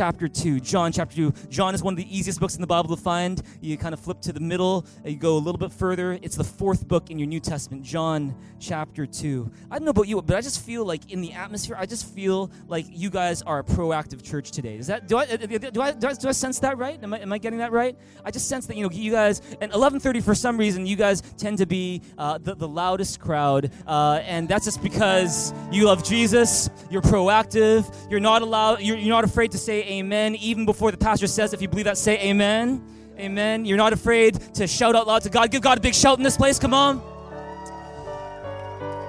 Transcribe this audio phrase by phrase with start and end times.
[0.00, 0.60] chapter 2.
[0.60, 1.32] John chapter 2.
[1.50, 3.42] John is one of the easiest books in the Bible to find.
[3.60, 6.18] You kind of flip to the middle, you go a little bit further.
[6.22, 9.52] It's the fourth book in your New Testament, John chapter 2.
[9.70, 12.06] I don't know about you, but I just feel like in the atmosphere, I just
[12.14, 14.76] feel like you guys are a proactive church today.
[14.76, 16.98] Is that do I do I do I, do I sense that right?
[17.02, 17.94] Am I, am I getting that right?
[18.24, 21.20] I just sense that you know you guys and 11:30 for some reason you guys
[21.36, 26.02] tend to be uh, the, the loudest crowd, uh, and that's just because you love
[26.02, 26.70] Jesus.
[26.90, 27.94] You're proactive.
[28.10, 28.80] You're not allowed.
[28.80, 31.52] You're, you're not afraid to say Amen even before the pastor says.
[31.52, 32.84] If you believe that, say Amen.
[33.18, 33.64] Amen.
[33.64, 35.50] You're not afraid to shout out loud to God.
[35.50, 36.58] Give God a big shout in this place.
[36.58, 37.02] Come on.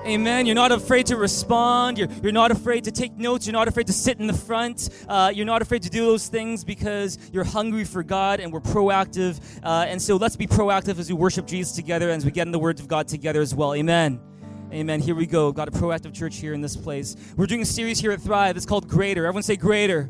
[0.06, 0.48] Amen.
[0.48, 2.00] You're not afraid to respond.
[2.00, 3.46] You're, you're not afraid to take notes.
[3.46, 4.90] You're not afraid to sit in the front.
[5.08, 8.62] Uh, you're not afraid to do those things because you're hungry for God and we're
[8.62, 9.40] proactive.
[9.64, 12.48] Uh, and so let's be proactive as we worship Jesus together and as we get
[12.48, 13.76] in the Word of God together as well.
[13.76, 14.20] Amen.
[14.74, 15.02] Amen.
[15.02, 15.52] Here we go.
[15.52, 17.16] Got a proactive church here in this place.
[17.38, 18.58] We're doing a series here at Thrive.
[18.58, 19.28] It's called Greater.
[19.28, 20.10] Everyone say Greater.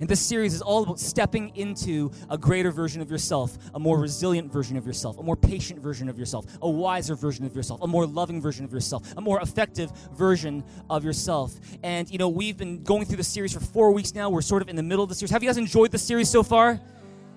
[0.00, 3.98] And this series is all about stepping into a greater version of yourself, a more
[3.98, 7.80] resilient version of yourself, a more patient version of yourself, a wiser version of yourself,
[7.82, 11.54] a more loving version of yourself, a more effective version of yourself.
[11.82, 14.30] And, you know, we've been going through the series for four weeks now.
[14.30, 15.30] We're sort of in the middle of the series.
[15.30, 16.80] Have you guys enjoyed the series so far?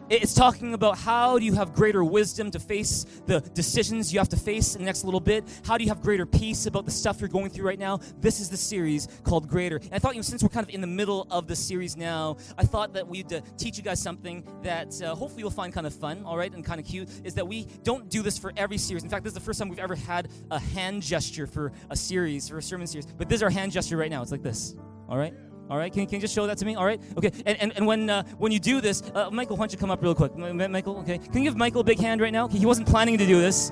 [0.08, 4.30] It's talking about how do you have greater wisdom to face the decisions you have
[4.30, 5.44] to face in the next little bit?
[5.66, 8.00] How do you have greater peace about the stuff you're going through right now?
[8.22, 9.78] This is the series called Greater.
[9.78, 11.98] And I thought, you know, since we're kind of in the middle of the series
[11.98, 15.73] now, I thought that we'd uh, teach you guys something that uh, hopefully you'll find
[15.73, 18.38] kind of fun, all right, and kind of cute, is that we don't do this
[18.38, 19.03] for every series.
[19.03, 21.95] In fact, this is the first time we've ever had a hand gesture for a
[21.95, 23.08] series, for a sermon series.
[23.08, 24.22] But this is our hand gesture right now.
[24.22, 24.76] It's like this,
[25.09, 25.33] all right?
[25.69, 26.75] All right, can, can you just show that to me?
[26.75, 27.31] All right, okay.
[27.45, 29.91] And, and, and when uh, when you do this, uh, Michael, why don't you come
[29.91, 30.35] up real quick?
[30.38, 31.17] Michael, okay.
[31.17, 32.47] Can you give Michael a big hand right now?
[32.47, 33.71] He wasn't planning to do this,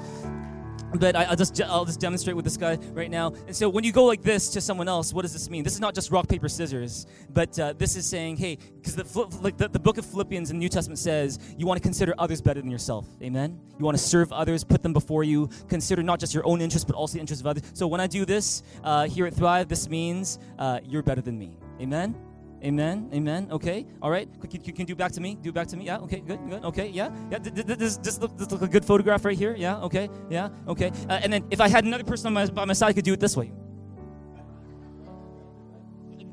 [0.95, 3.33] but I, will just I'll just demonstrate with this guy right now.
[3.48, 5.64] And so when you go like this to someone else, what does this mean?
[5.64, 9.37] This is not just rock paper scissors, but uh, this is saying, hey, because the
[9.42, 12.14] like the, the book of Philippians in the New Testament says you want to consider
[12.17, 13.08] others better than yourself.
[13.21, 13.59] Amen.
[13.77, 16.86] You want to serve others, put them before you, consider not just your own interests
[16.86, 17.64] but also the interests of others.
[17.73, 21.37] So when I do this uh, here at Thrive, this means uh, you're better than
[21.37, 21.58] me.
[21.82, 22.15] Amen.
[22.64, 23.10] Amen.
[23.14, 23.50] Amen.
[23.52, 23.86] Okay.
[24.02, 24.30] All right.
[24.50, 25.36] Can, can, do back to me?
[25.36, 25.86] Do back to me?
[25.86, 25.98] Yeah.
[25.98, 26.22] Okay.
[26.22, 26.40] Good.
[26.50, 26.64] Good.
[26.64, 26.88] Okay.
[26.88, 27.10] Yeah.
[27.30, 27.40] Yeah.
[27.40, 29.54] Does this look, this look a good photograph right here?
[29.58, 29.82] Yeah.
[29.82, 30.10] Okay.
[30.30, 30.48] Yeah.
[30.68, 30.92] Okay.
[31.10, 33.04] Uh, and then if I had another person on my, by my side, I could
[33.04, 33.52] do it this way.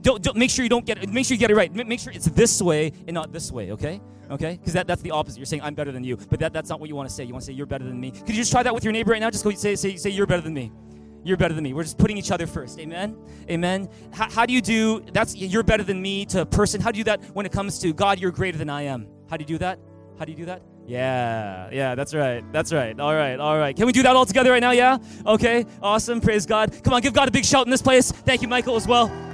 [0.03, 1.09] Don't, don't make sure you don't get it.
[1.11, 1.75] Make sure you get it right.
[1.75, 3.73] Make sure it's this way and not this way.
[3.73, 4.01] Okay.
[4.31, 4.53] Okay.
[4.57, 5.39] Because that, that's the opposite.
[5.39, 7.25] You're saying I'm better than you, but that, that's not what you want to say.
[7.25, 8.13] You want to say you're better than me.
[8.13, 9.31] Could you just try that with your neighbor right now?
[9.31, 10.71] Just go say say say you're better than me
[11.23, 11.73] you're better than me.
[11.73, 12.79] We're just putting each other first.
[12.79, 13.17] Amen.
[13.49, 13.89] Amen.
[14.13, 16.81] How, how, do you do that's you're better than me to a person?
[16.81, 19.07] How do you do that when it comes to God, you're greater than I am?
[19.29, 19.79] How do you do that?
[20.19, 20.63] How do you do that?
[20.87, 22.45] Yeah, yeah, that's right.
[22.53, 22.99] That's right.
[22.99, 23.77] All right, all right.
[23.77, 24.73] Can we do that all together right now?
[24.73, 24.99] Yeah?
[25.25, 26.21] Okay, awesome.
[26.21, 26.83] Praise God.
[26.83, 28.11] Come on, give God a big shout in this place.
[28.11, 29.30] Thank you, Michael, as well.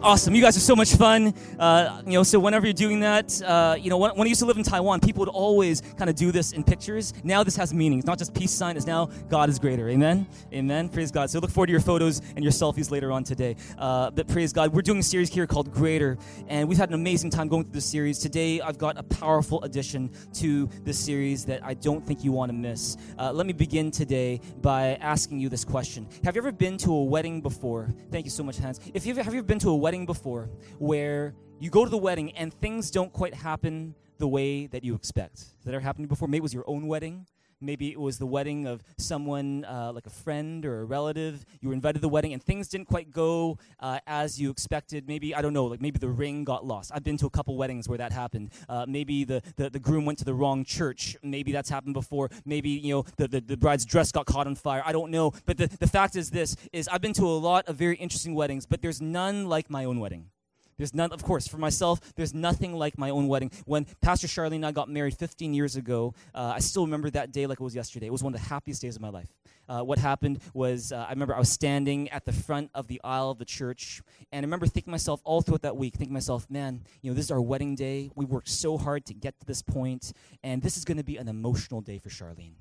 [0.00, 0.32] Awesome.
[0.32, 1.34] You guys are so much fun.
[1.58, 4.38] Uh, you know, so whenever you're doing that, uh, you know, when, when, I used
[4.38, 7.12] to live in Taiwan, people would always kind of do this in pictures.
[7.24, 7.98] Now this has meaning.
[7.98, 8.76] It's not just peace sign.
[8.76, 9.88] It's now God is greater.
[9.88, 10.28] Amen.
[10.52, 10.88] Amen.
[10.88, 11.30] Praise God.
[11.30, 13.56] So look forward to your photos and your selfies later on today.
[13.76, 14.72] Uh, but praise God.
[14.72, 16.16] We're doing a series here called Greater,
[16.46, 18.20] and we've had an amazing time going through this series.
[18.20, 22.50] Today, I've got a powerful addition to this series that I don't think you want
[22.50, 22.96] to miss.
[23.18, 26.92] Uh, let me begin today by asking you this question: Have you ever been to
[26.92, 27.92] a wedding before?
[28.12, 28.78] Thank you so much, Hans.
[28.94, 31.90] If you have you ever been to a wedding wedding before where you go to
[31.90, 35.38] the wedding and things don't quite happen the way that you expect?
[35.38, 36.28] Has that ever happened before?
[36.28, 37.26] Maybe it was your own wedding.
[37.60, 41.44] Maybe it was the wedding of someone uh, like a friend or a relative.
[41.60, 45.08] You were invited to the wedding and things didn't quite go uh, as you expected.
[45.08, 46.92] Maybe, I don't know, like maybe the ring got lost.
[46.94, 48.50] I've been to a couple weddings where that happened.
[48.68, 51.16] Uh, maybe the, the, the, groom went to the wrong church.
[51.22, 52.30] Maybe that's happened before.
[52.44, 54.82] Maybe, you know, the, the, the bride's dress got caught on fire.
[54.84, 55.32] I don't know.
[55.46, 58.34] But the, the fact is this, is I've been to a lot of very interesting
[58.34, 60.30] weddings, but there's none like my own wedding.
[60.78, 63.50] There's none, of course, for myself, there's nothing like my own wedding.
[63.66, 67.32] When Pastor Charlene and I got married 15 years ago, uh, I still remember that
[67.32, 68.06] day like it was yesterday.
[68.06, 69.28] It was one of the happiest days of my life.
[69.68, 73.00] Uh, what happened was uh, I remember I was standing at the front of the
[73.04, 74.00] aisle of the church,
[74.32, 77.10] and I remember thinking to myself all throughout that week, thinking to myself, man, you
[77.10, 78.10] know, this is our wedding day.
[78.14, 81.16] We worked so hard to get to this point, and this is going to be
[81.16, 82.54] an emotional day for Charlene.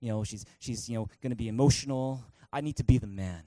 [0.00, 2.24] You know, she's she's you know going to be emotional.
[2.52, 3.44] I need to be the man.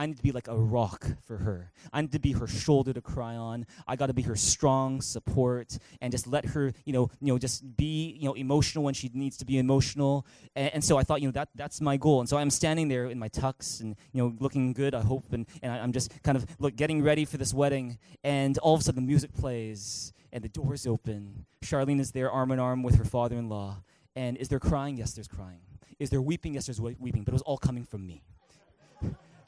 [0.00, 1.72] I need to be like a rock for her.
[1.92, 3.66] I need to be her shoulder to cry on.
[3.86, 7.36] I got to be her strong support and just let her, you know, you know,
[7.36, 10.24] just be, you know, emotional when she needs to be emotional.
[10.56, 12.20] And, and so I thought, you know, that that's my goal.
[12.20, 14.94] And so I'm standing there in my tux and you know, looking good.
[14.94, 17.98] I hope, and, and I'm just kind of look getting ready for this wedding.
[18.24, 21.44] And all of a sudden, the music plays and the doors open.
[21.62, 23.82] Charlene is there, arm in arm with her father-in-law.
[24.16, 24.96] And is there crying?
[24.96, 25.60] Yes, there's crying.
[25.98, 26.54] Is there weeping?
[26.54, 27.22] Yes, there's weeping.
[27.22, 28.24] But it was all coming from me.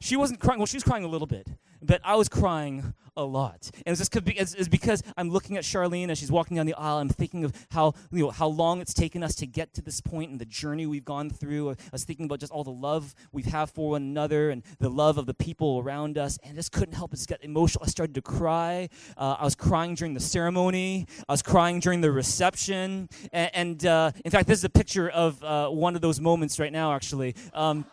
[0.02, 0.58] She wasn't crying.
[0.58, 1.46] Well, she was crying a little bit,
[1.80, 3.70] but I was crying a lot.
[3.86, 6.74] And it's just it's, it's because I'm looking at Charlene as she's walking down the
[6.74, 6.98] aisle.
[6.98, 10.00] I'm thinking of how you know how long it's taken us to get to this
[10.00, 11.70] point and the journey we've gone through.
[11.70, 14.88] I was thinking about just all the love we have for one another and the
[14.88, 16.38] love of the people around us.
[16.42, 17.84] And just couldn't help but just get emotional.
[17.84, 18.88] I started to cry.
[19.16, 21.06] Uh, I was crying during the ceremony.
[21.28, 23.08] I was crying during the reception.
[23.32, 26.58] And, and uh, in fact, this is a picture of uh, one of those moments
[26.58, 26.92] right now.
[26.92, 27.36] Actually.
[27.54, 27.84] Um,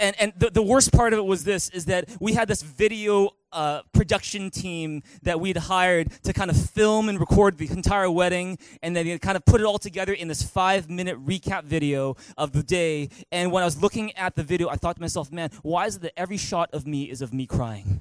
[0.00, 2.62] and and the, the worst part of it was this is that we had this
[2.62, 8.10] video uh, production team that we'd hired to kind of film and record the entire
[8.10, 12.16] wedding and then kind of put it all together in this five minute recap video
[12.38, 13.10] of the day.
[13.30, 15.96] And when i was looking at the video i thought to myself man why is
[15.96, 18.00] it that every shot of me is of me crying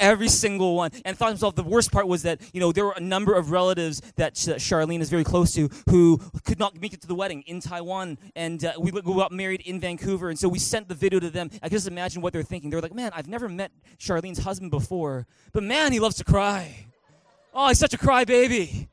[0.00, 0.90] every single one.
[1.04, 3.34] And thought to himself, the worst part was that, you know, there were a number
[3.34, 7.14] of relatives that Charlene is very close to who could not make it to the
[7.14, 8.18] wedding in Taiwan.
[8.36, 10.28] And uh, we, got married in Vancouver.
[10.28, 11.50] And so we sent the video to them.
[11.62, 12.70] I can just imagine what they're thinking.
[12.70, 16.86] They're like, man, I've never met Charlene's husband before, but man, he loves to cry.
[17.54, 18.88] Oh, he's such a crybaby.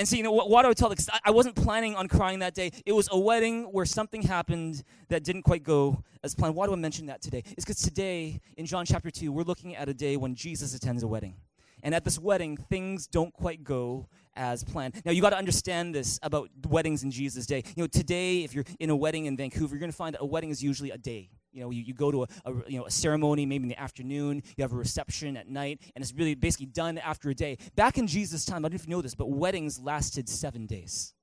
[0.00, 2.08] And so, you know, what, what I would tell, because I, I wasn't planning on
[2.08, 2.72] crying that day.
[2.86, 6.54] It was a wedding where something happened that didn't quite go as planned.
[6.54, 7.42] Why do I mention that today?
[7.48, 11.02] It's because today, in John chapter 2, we're looking at a day when Jesus attends
[11.02, 11.34] a wedding.
[11.82, 15.02] And at this wedding, things don't quite go as planned.
[15.04, 17.62] Now, you got to understand this about weddings in Jesus' day.
[17.76, 20.22] You know, today, if you're in a wedding in Vancouver, you're going to find that
[20.22, 21.28] a wedding is usually a day.
[21.52, 23.80] You know, you, you go to a, a, you know, a ceremony maybe in the
[23.80, 27.58] afternoon, you have a reception at night, and it's really basically done after a day.
[27.74, 30.66] Back in Jesus' time, I don't know if you know this, but weddings lasted seven
[30.66, 31.14] days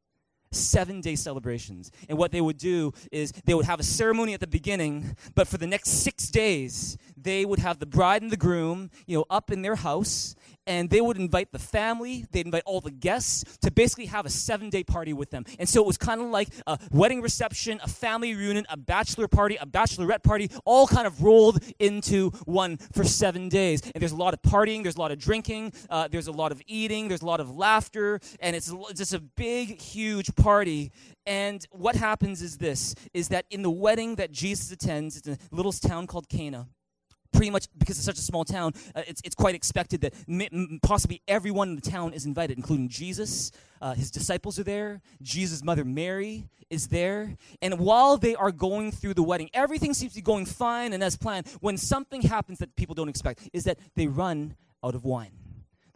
[0.51, 1.91] seven day celebrations.
[2.09, 5.47] And what they would do is they would have a ceremony at the beginning, but
[5.47, 9.25] for the next six days, they would have the bride and the groom, you know,
[9.29, 10.35] up in their house,
[10.67, 14.29] and they would invite the family, they'd invite all the guests to basically have a
[14.29, 15.45] seven day party with them.
[15.57, 19.27] And so it was kind of like a wedding reception, a family reunion, a bachelor
[19.27, 23.81] party, a bachelorette party, all kind of rolled into one for seven days.
[23.81, 26.51] And there's a lot of partying, there's a lot of drinking, uh, there's a lot
[26.51, 30.91] of eating, there's a lot of laughter, and it's just a big, huge party.
[31.25, 35.33] And what happens is this is that in the wedding that Jesus attends, it's in
[35.33, 36.67] a little town called Cana
[37.31, 40.79] pretty much because it's such a small town, uh, it's, it's quite expected that m-
[40.81, 43.51] possibly everyone in the town is invited, including Jesus.
[43.81, 45.01] Uh, his disciples are there.
[45.21, 47.35] Jesus' mother Mary is there.
[47.61, 51.03] And while they are going through the wedding, everything seems to be going fine and
[51.03, 51.47] as planned.
[51.61, 55.31] When something happens that people don't expect, is that they run out of wine.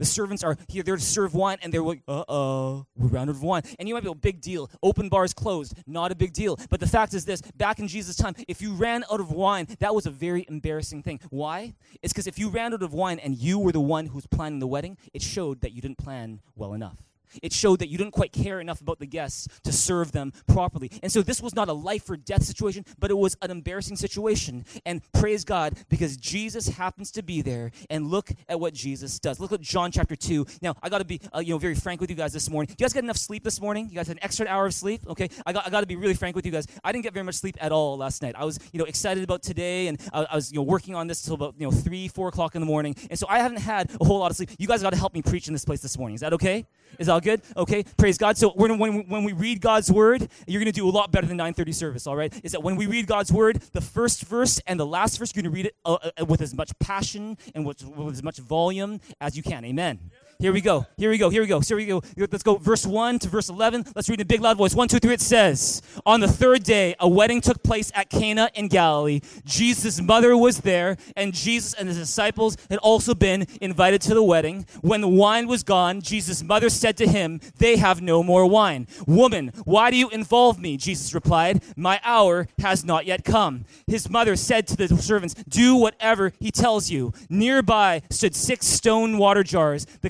[0.02, 3.30] The servants are here they're to serve wine, and they're like, uh oh, we're out
[3.30, 3.62] of wine.
[3.78, 4.68] And you might be a big deal.
[4.82, 6.58] Open bars closed, not a big deal.
[6.72, 9.68] But the fact is this back in Jesus' time, if you ran out of wine,
[9.78, 11.20] that was a very embarrassing thing.
[11.30, 11.76] Why?
[12.02, 14.58] It's because if you ran out of wine and you were the one who's planning
[14.58, 16.98] the wedding, it showed that you didn't plan well enough.
[17.42, 20.92] It showed that you didn't quite care enough about the guests to serve them properly.
[21.04, 23.98] And so this was not a life or death situation, but it was an embarrassing
[23.98, 24.66] situation.
[24.86, 27.72] And praise God because Jesus happens to be there.
[27.90, 29.40] And look at what Jesus does.
[29.40, 30.46] Look at John chapter 2.
[30.62, 32.70] Now, I got to be uh, you know very frank with you guys this morning.
[32.78, 33.88] You guys get enough sleep this morning?
[33.90, 35.02] You guys had an extra hour of sleep?
[35.08, 35.30] Okay.
[35.46, 36.68] I got, I got to be really frank with you guys.
[36.84, 38.36] I didn't get very much sleep at all last night.
[38.38, 41.08] I was you know excited about today and I, I was you know working on
[41.08, 42.96] this till about you know 3, 4 o'clock in the morning.
[43.10, 44.52] And so I haven't had a whole lot of sleep.
[44.58, 46.16] You guys got to help me preach in this place this morning.
[46.16, 46.66] Is that okay?
[47.00, 47.42] Is all good?
[47.56, 48.38] Okay, praise God.
[48.38, 51.28] So when, when, when we read God's word, you're going to do a lot better
[51.28, 52.08] than 9:30 service.
[52.08, 55.18] All right, is that when we read God's word, the first verse and the last
[55.18, 58.14] verse, you're going to read it uh, uh, with as much passion and with, with
[58.14, 59.66] as much volume as you can.
[59.66, 60.00] Amen.
[60.42, 60.88] Here we go.
[60.98, 61.30] Here we go.
[61.30, 61.60] Here we go.
[61.60, 62.02] Here we go.
[62.18, 63.86] Let's go verse 1 to verse 11.
[63.96, 64.74] Let's read in a big loud voice.
[64.74, 65.14] 1, 2, 3.
[65.14, 69.20] It says, On the third day, a wedding took place at Cana in Galilee.
[69.46, 74.24] Jesus' mother was there, and Jesus and his disciples had also been invited to the
[74.24, 74.66] wedding.
[74.82, 78.88] When the wine was gone, Jesus' mother said to him, They have no more wine.
[79.06, 80.76] Woman, why do you involve me?
[80.76, 83.66] Jesus replied, My hour has not yet come.
[83.86, 87.14] His mother said to the servants, Do whatever he tells you.
[87.30, 89.86] Nearby stood six stone water jars.
[90.02, 90.10] The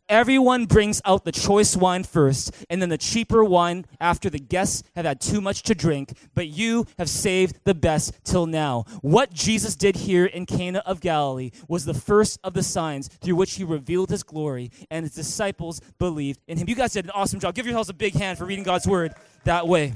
[0.11, 4.83] Everyone brings out the choice wine first, and then the cheaper wine after the guests
[4.93, 8.83] have had too much to drink, but you have saved the best till now.
[8.99, 13.37] What Jesus did here in Cana of Galilee was the first of the signs through
[13.37, 16.67] which he revealed his glory, and his disciples believed in him.
[16.67, 17.55] You guys did an awesome job.
[17.55, 19.13] Give yourselves a big hand for reading God's word
[19.45, 19.93] that way.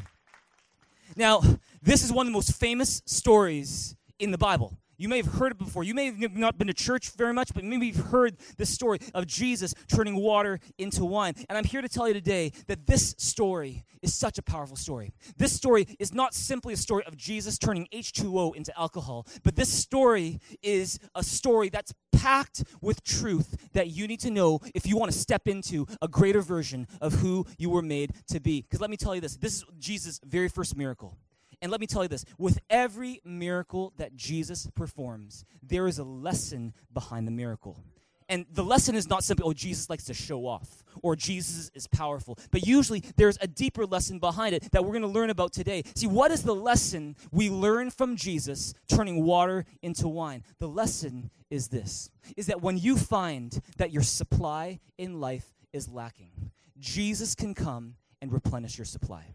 [1.18, 1.42] Now,
[1.82, 4.78] this is one of the most famous stories in the Bible.
[4.98, 5.84] You may have heard it before.
[5.84, 9.00] You may have not been to church very much, but maybe you've heard the story
[9.14, 11.34] of Jesus turning water into wine.
[11.50, 15.14] And I'm here to tell you today that this story is such a powerful story.
[15.38, 19.72] This story is not simply a story of Jesus turning H2O into alcohol, but this
[19.72, 24.98] story is a story that's packed with truth that you need to know if you
[24.98, 28.62] want to step into a greater version of who you were made to be.
[28.62, 31.18] Because let me tell you this this is Jesus' very first miracle.
[31.66, 36.04] And let me tell you this with every miracle that Jesus performs, there is a
[36.04, 37.84] lesson behind the miracle.
[38.30, 41.88] And the lesson is not simply, oh, Jesus likes to show off or Jesus is
[41.88, 42.38] powerful.
[42.52, 45.82] But usually there's a deeper lesson behind it that we're going to learn about today.
[45.96, 50.44] See, what is the lesson we learn from Jesus turning water into wine?
[50.60, 55.90] The lesson is this is that when you find that your supply in life is
[55.90, 59.35] lacking, Jesus can come and replenish your supply.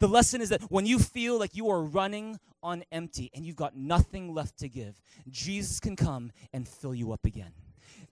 [0.00, 3.56] The lesson is that when you feel like you are running on empty and you've
[3.56, 7.52] got nothing left to give, Jesus can come and fill you up again.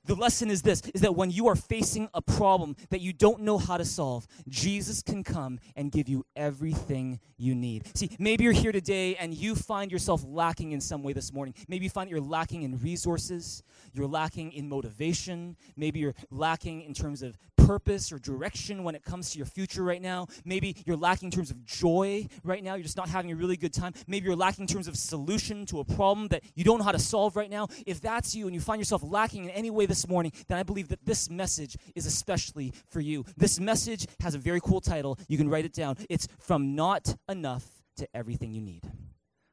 [0.04, 3.40] The lesson is this is that when you are facing a problem that you don't
[3.40, 7.97] know how to solve, Jesus can come and give you everything you need.
[7.97, 11.54] See, maybe you're here today and you find yourself lacking in some way this morning.
[11.68, 16.95] Maybe you find you're lacking in resources, you're lacking in motivation, maybe you're lacking in
[16.95, 17.37] terms of
[17.68, 20.26] purpose or direction when it comes to your future right now.
[20.42, 22.76] Maybe you're lacking in terms of joy right now.
[22.76, 23.92] You're just not having a really good time.
[24.06, 26.92] Maybe you're lacking in terms of solution to a problem that you don't know how
[26.92, 27.68] to solve right now.
[27.87, 30.62] If that's you and you find yourself lacking in any way this morning, then I
[30.62, 33.26] believe that this message is especially for you.
[33.37, 35.18] This message has a very cool title.
[35.28, 35.96] You can write it down.
[36.08, 37.66] It's From Not Enough
[37.98, 38.84] to Everything You Need.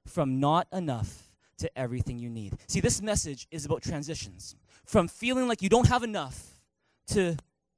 [0.07, 2.53] From Not Enough to Everything You Need.
[2.67, 4.55] See, this message is about transitions.
[4.85, 6.55] From feeling like you don't have enough
[7.07, 7.35] to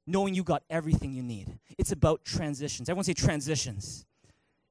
[0.08, 1.58] knowing you got everything you need.
[1.76, 2.88] It's about transitions.
[2.88, 4.06] Everyone say transitions.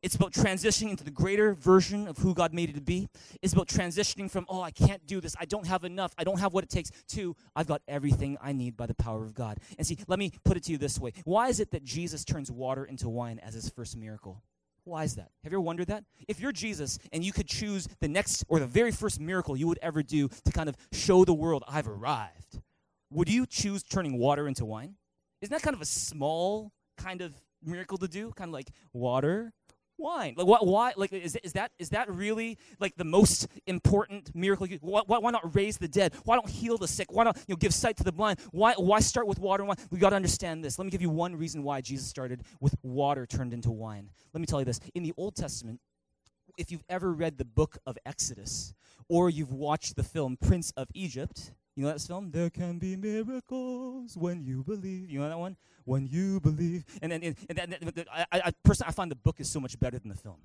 [0.03, 3.07] It's about transitioning into the greater version of who God made you to be.
[3.41, 5.35] It's about transitioning from, oh, I can't do this.
[5.39, 6.13] I don't have enough.
[6.17, 9.23] I don't have what it takes, to, I've got everything I need by the power
[9.23, 9.59] of God.
[9.77, 12.23] And see, let me put it to you this way Why is it that Jesus
[12.23, 14.43] turns water into wine as his first miracle?
[14.83, 15.31] Why is that?
[15.43, 16.05] Have you ever wondered that?
[16.27, 19.67] If you're Jesus and you could choose the next or the very first miracle you
[19.67, 22.61] would ever do to kind of show the world, I've arrived,
[23.11, 24.95] would you choose turning water into wine?
[25.41, 28.31] Isn't that kind of a small kind of miracle to do?
[28.31, 29.53] Kind of like water,
[29.97, 30.33] wine.
[30.37, 30.65] Like what?
[30.65, 30.93] Why?
[30.95, 34.67] Like is, is that is that really like the most important miracle?
[34.81, 36.13] Why, why, not raise the dead?
[36.23, 37.11] Why don't heal the sick?
[37.11, 38.39] Why not you know give sight to the blind?
[38.51, 39.77] Why why start with water and wine?
[39.91, 40.79] We got to understand this.
[40.79, 44.09] Let me give you one reason why Jesus started with water turned into wine.
[44.33, 44.79] Let me tell you this.
[44.95, 45.79] In the Old Testament,
[46.57, 48.73] if you've ever read the book of Exodus
[49.09, 52.31] or you've watched the film Prince of Egypt, you know that film?
[52.31, 55.11] There can be miracles when you believe.
[55.11, 55.55] You know that one?
[55.85, 56.83] When you believe.
[57.03, 59.79] And then, and, and, and, I, I personally, I find the book is so much
[59.79, 60.37] better than the film.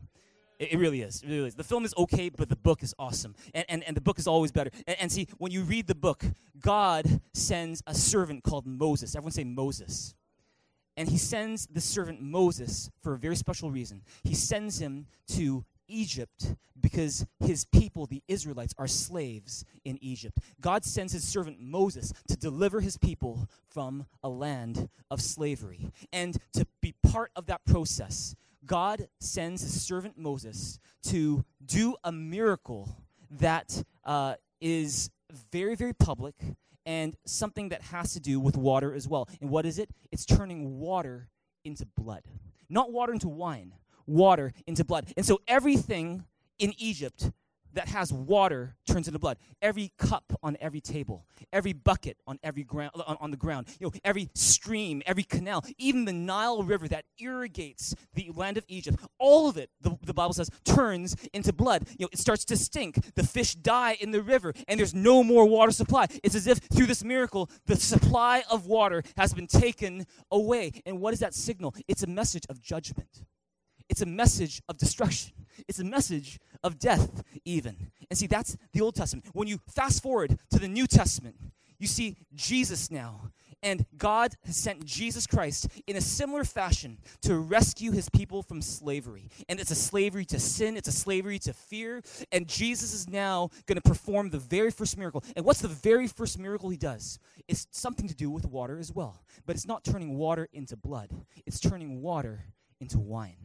[0.59, 1.23] It, it, really is.
[1.23, 1.55] It really is.
[1.55, 3.35] The film is okay, but the book is awesome.
[3.55, 4.71] And, and, and the book is always better.
[4.87, 6.23] And, and see, when you read the book,
[6.61, 9.17] God sends a servant called Moses.
[9.17, 10.15] Everyone say Moses.
[10.99, 14.03] And he sends the servant Moses for a very special reason.
[14.23, 20.39] He sends him to Egypt because his people, the Israelites, are slaves in Egypt.
[20.61, 25.91] God sends his servant Moses to deliver his people from a land of slavery.
[26.12, 28.35] And to be part of that process,
[28.65, 32.97] God sends his servant Moses to do a miracle
[33.31, 35.11] that uh, is
[35.51, 36.35] very, very public
[36.85, 39.29] and something that has to do with water as well.
[39.41, 39.91] And what is it?
[40.11, 41.29] It's turning water
[41.65, 42.23] into blood.
[42.69, 43.75] Not water into wine,
[44.07, 45.13] water into blood.
[45.17, 46.25] And so everything
[46.59, 47.31] in Egypt
[47.75, 49.39] that has water turns into blood.
[49.61, 53.87] Every cup on every table, every bucket on every ground on, on, the ground, you
[53.87, 58.99] know, every stream, every canal, even the Nile River that irrigates the land of Egypt,
[59.19, 61.87] all of it, the, the Bible says, turns into blood.
[61.99, 63.15] You know, it starts to stink.
[63.15, 66.07] The fish die in the river, and there's no more water supply.
[66.23, 70.73] It's as if through this miracle, the supply of water has been taken away.
[70.85, 71.75] And what is that signal?
[71.89, 73.25] It's a message of judgment.
[73.93, 75.33] It's a message of destruction.
[75.69, 77.77] It's a message of death, even.
[78.09, 79.27] And see, that's the Old Testament.
[79.35, 81.37] When you fast forward to the New Testament,
[81.79, 83.33] you see Jesus now.
[83.63, 88.63] And God has sent Jesus Christ in a similar fashion to rescue his people from
[88.63, 89.29] slavery.
[89.51, 92.01] And it's a slavery to sin, it's a slavery to fear.
[92.33, 95.23] And Jesus is now going to perform the very first miracle.
[95.37, 97.19] And what's the very first miracle he does?
[97.47, 99.23] It's something to do with water as well.
[99.45, 101.11] But it's not turning water into blood,
[101.45, 102.47] it's turning water
[102.81, 103.37] into wine.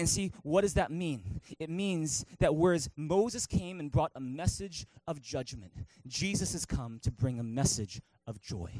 [0.00, 1.42] And see, what does that mean?
[1.58, 5.72] It means that whereas Moses came and brought a message of judgment,
[6.06, 8.70] Jesus has come to bring a message of joy.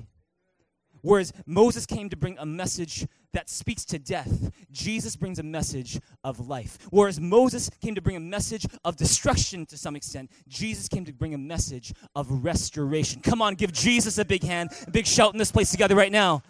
[1.02, 6.00] Whereas Moses came to bring a message that speaks to death, Jesus brings a message
[6.24, 6.78] of life.
[6.88, 11.12] Whereas Moses came to bring a message of destruction to some extent, Jesus came to
[11.12, 13.20] bring a message of restoration.
[13.20, 16.12] Come on, give Jesus a big hand, a big shout in this place together right
[16.12, 16.42] now.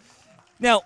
[0.61, 0.83] Now,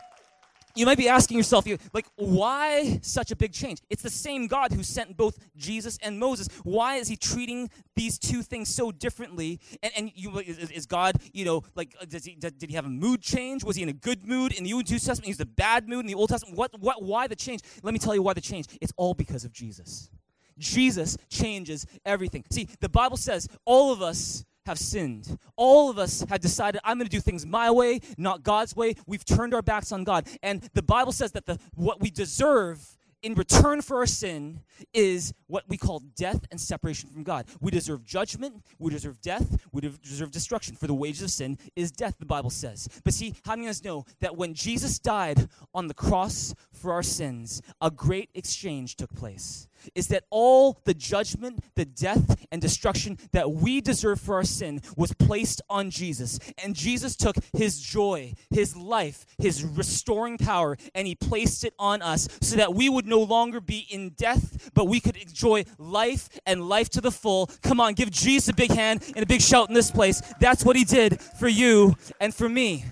[0.75, 3.79] you might be asking yourself, like, why such a big change?
[3.89, 6.47] It's the same God who sent both Jesus and Moses.
[6.63, 9.59] Why is he treating these two things so differently?
[9.81, 12.85] And, and you, is, is God, you know, like, uh, does he, did he have
[12.85, 13.63] a mood change?
[13.63, 15.25] Was he in a good mood in the New Testament?
[15.25, 16.57] He was a bad mood in the Old Testament.
[16.57, 17.61] What, what, why the change?
[17.81, 18.67] Let me tell you why the change.
[18.81, 20.09] It's all because of Jesus.
[20.57, 22.43] Jesus changes everything.
[22.49, 25.37] See, the Bible says all of us have sinned.
[25.55, 28.95] All of us have decided, I'm going to do things my way, not God's way.
[29.05, 30.27] We've turned our backs on God.
[30.41, 32.95] And the Bible says that the, what we deserve
[33.25, 34.61] in return for our sin
[34.93, 37.47] is what we call death and separation from God.
[37.59, 40.75] We deserve judgment, we deserve death, we deserve destruction.
[40.75, 42.87] For the wages of sin is death, the Bible says.
[43.03, 46.93] But see, how many of us know that when Jesus died on the cross for
[46.93, 49.67] our sins, a great exchange took place?
[49.93, 54.81] Is that all the judgment, the death, and destruction that we deserve for our sin
[54.95, 56.39] was placed on Jesus.
[56.63, 62.01] And Jesus took his joy, his life, his restoring power, and he placed it on
[62.01, 66.29] us so that we would no longer be in death, but we could enjoy life
[66.45, 67.47] and life to the full.
[67.61, 70.21] Come on, give Jesus a big hand and a big shout in this place.
[70.39, 72.85] That's what he did for you and for me.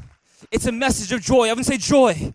[0.52, 1.50] It's a message of joy.
[1.50, 2.34] I would say joy.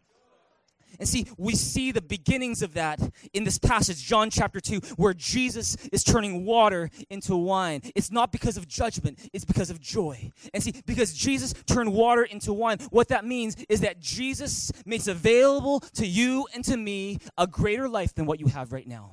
[0.98, 3.00] And see, we see the beginnings of that
[3.32, 7.82] in this passage, John chapter 2, where Jesus is turning water into wine.
[7.94, 10.32] It's not because of judgment, it's because of joy.
[10.52, 15.06] And see, because Jesus turned water into wine, what that means is that Jesus makes
[15.06, 19.12] available to you and to me a greater life than what you have right now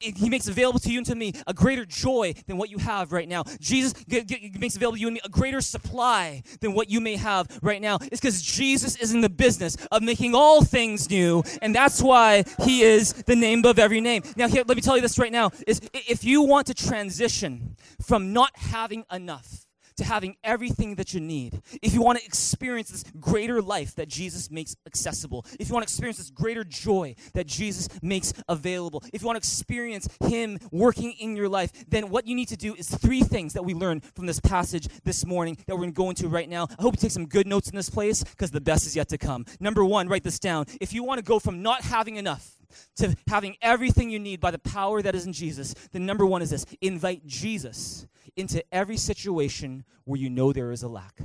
[0.00, 3.12] he makes available to you and to me a greater joy than what you have
[3.12, 3.44] right now.
[3.60, 7.00] Jesus get, get, makes available to you and me a greater supply than what you
[7.00, 7.98] may have right now.
[8.00, 12.44] It's because Jesus is in the business of making all things new, and that's why
[12.64, 14.22] he is the name above every name.
[14.36, 17.76] Now, here, let me tell you this right now: is if you want to transition
[18.00, 19.66] from not having enough
[20.00, 24.08] to having everything that you need, if you want to experience this greater life that
[24.08, 29.04] Jesus makes accessible, if you want to experience this greater joy that Jesus makes available,
[29.12, 32.56] if you want to experience Him working in your life, then what you need to
[32.56, 35.92] do is three things that we learned from this passage this morning that we're going
[35.92, 36.66] to go into right now.
[36.78, 39.08] I hope you take some good notes in this place because the best is yet
[39.10, 39.44] to come.
[39.60, 40.64] Number one, write this down.
[40.80, 42.56] If you want to go from not having enough,
[42.96, 46.42] to having everything you need by the power that is in Jesus, then number one
[46.42, 48.06] is this invite Jesus
[48.36, 51.20] into every situation where you know there is a lack.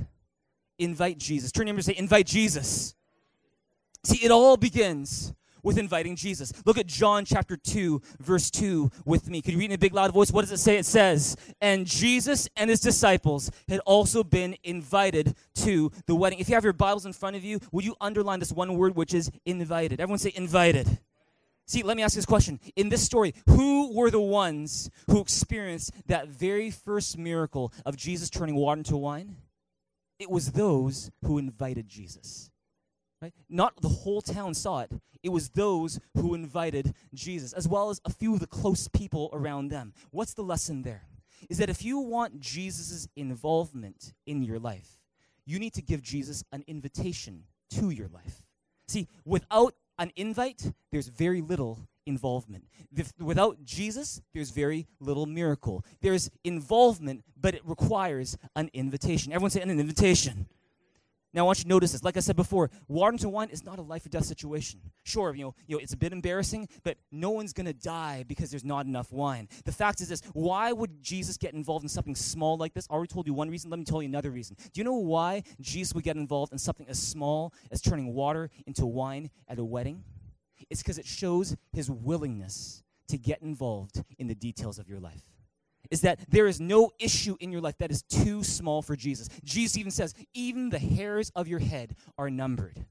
[0.78, 1.52] Invite Jesus.
[1.52, 2.94] Turn your and say, invite Jesus.
[4.04, 5.32] See, it all begins
[5.66, 6.52] with inviting Jesus.
[6.64, 9.42] Look at John chapter 2, verse 2 with me.
[9.42, 10.30] Could you read in a big loud voice?
[10.30, 10.76] What does it say?
[10.76, 16.38] It says, And Jesus and his disciples had also been invited to the wedding.
[16.38, 18.94] If you have your Bibles in front of you, would you underline this one word,
[18.94, 20.00] which is invited?
[20.00, 21.00] Everyone say invited.
[21.66, 22.60] See, let me ask this question.
[22.76, 28.30] In this story, who were the ones who experienced that very first miracle of Jesus
[28.30, 29.36] turning water into wine?
[30.18, 32.50] It was those who invited Jesus.
[33.20, 33.34] Right?
[33.48, 34.92] Not the whole town saw it.
[35.22, 39.28] It was those who invited Jesus, as well as a few of the close people
[39.32, 39.92] around them.
[40.12, 41.02] What's the lesson there?
[41.50, 45.00] Is that if you want Jesus' involvement in your life,
[45.44, 48.42] you need to give Jesus an invitation to your life.
[48.86, 52.64] See, without an invite, there's very little involvement.
[53.18, 55.84] Without Jesus, there's very little miracle.
[56.00, 59.32] There's involvement, but it requires an invitation.
[59.32, 60.46] Everyone say an invitation.
[61.36, 62.02] Now, I want you to notice this.
[62.02, 64.80] Like I said before, water into wine is not a life or death situation.
[65.04, 68.24] Sure, you know, you know it's a bit embarrassing, but no one's going to die
[68.26, 69.46] because there's not enough wine.
[69.66, 72.86] The fact is this why would Jesus get involved in something small like this?
[72.90, 73.68] I already told you one reason.
[73.68, 74.56] Let me tell you another reason.
[74.58, 78.48] Do you know why Jesus would get involved in something as small as turning water
[78.66, 80.04] into wine at a wedding?
[80.70, 85.35] It's because it shows his willingness to get involved in the details of your life
[85.90, 89.28] is that there is no issue in your life that is too small for Jesus.
[89.44, 92.84] Jesus even says, even the hairs of your head are numbered.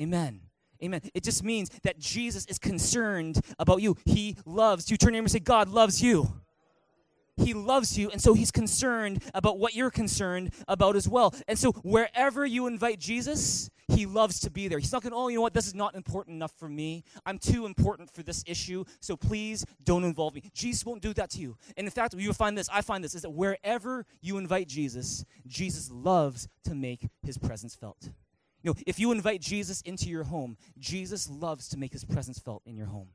[0.00, 0.40] Amen.
[0.82, 1.00] Amen.
[1.12, 3.96] It just means that Jesus is concerned about you.
[4.04, 4.96] He loves you.
[4.96, 6.32] Turn your neighbor and say, God loves you.
[7.38, 11.34] He loves you, and so he's concerned about what you're concerned about as well.
[11.46, 14.78] And so wherever you invite Jesus, he loves to be there.
[14.78, 17.04] He's not going, oh, you know what, this is not important enough for me.
[17.24, 20.42] I'm too important for this issue, so please don't involve me.
[20.52, 21.56] Jesus won't do that to you.
[21.76, 24.68] And in fact, you will find this, I find this, is that wherever you invite
[24.68, 28.10] Jesus, Jesus loves to make his presence felt.
[28.62, 32.38] You know, if you invite Jesus into your home, Jesus loves to make his presence
[32.38, 33.08] felt in your home.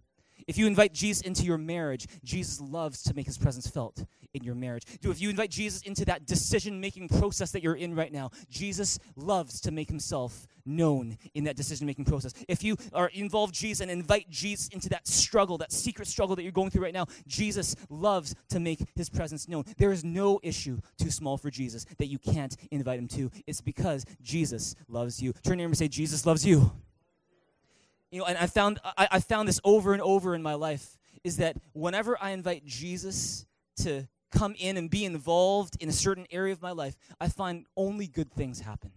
[0.47, 4.43] If you invite Jesus into your marriage, Jesus loves to make his presence felt in
[4.43, 4.84] your marriage.
[5.01, 8.32] Do if you invite Jesus into that decision making process that you're in right now,
[8.49, 12.34] Jesus loves to make himself known in that decision making process.
[12.47, 16.43] If you are involved Jesus and invite Jesus into that struggle, that secret struggle that
[16.43, 19.65] you're going through right now, Jesus loves to make his presence known.
[19.77, 23.29] There is no issue too small for Jesus that you can't invite him to.
[23.45, 25.34] It's because Jesus loves you.
[25.43, 26.71] Turn your and say, Jesus loves you.
[28.13, 30.99] You know, and I found I, I found this over and over in my life
[31.23, 33.47] is that whenever I invite Jesus
[33.78, 37.65] to come in and be involved in a certain area of my life, I find
[37.76, 38.91] only good things happen.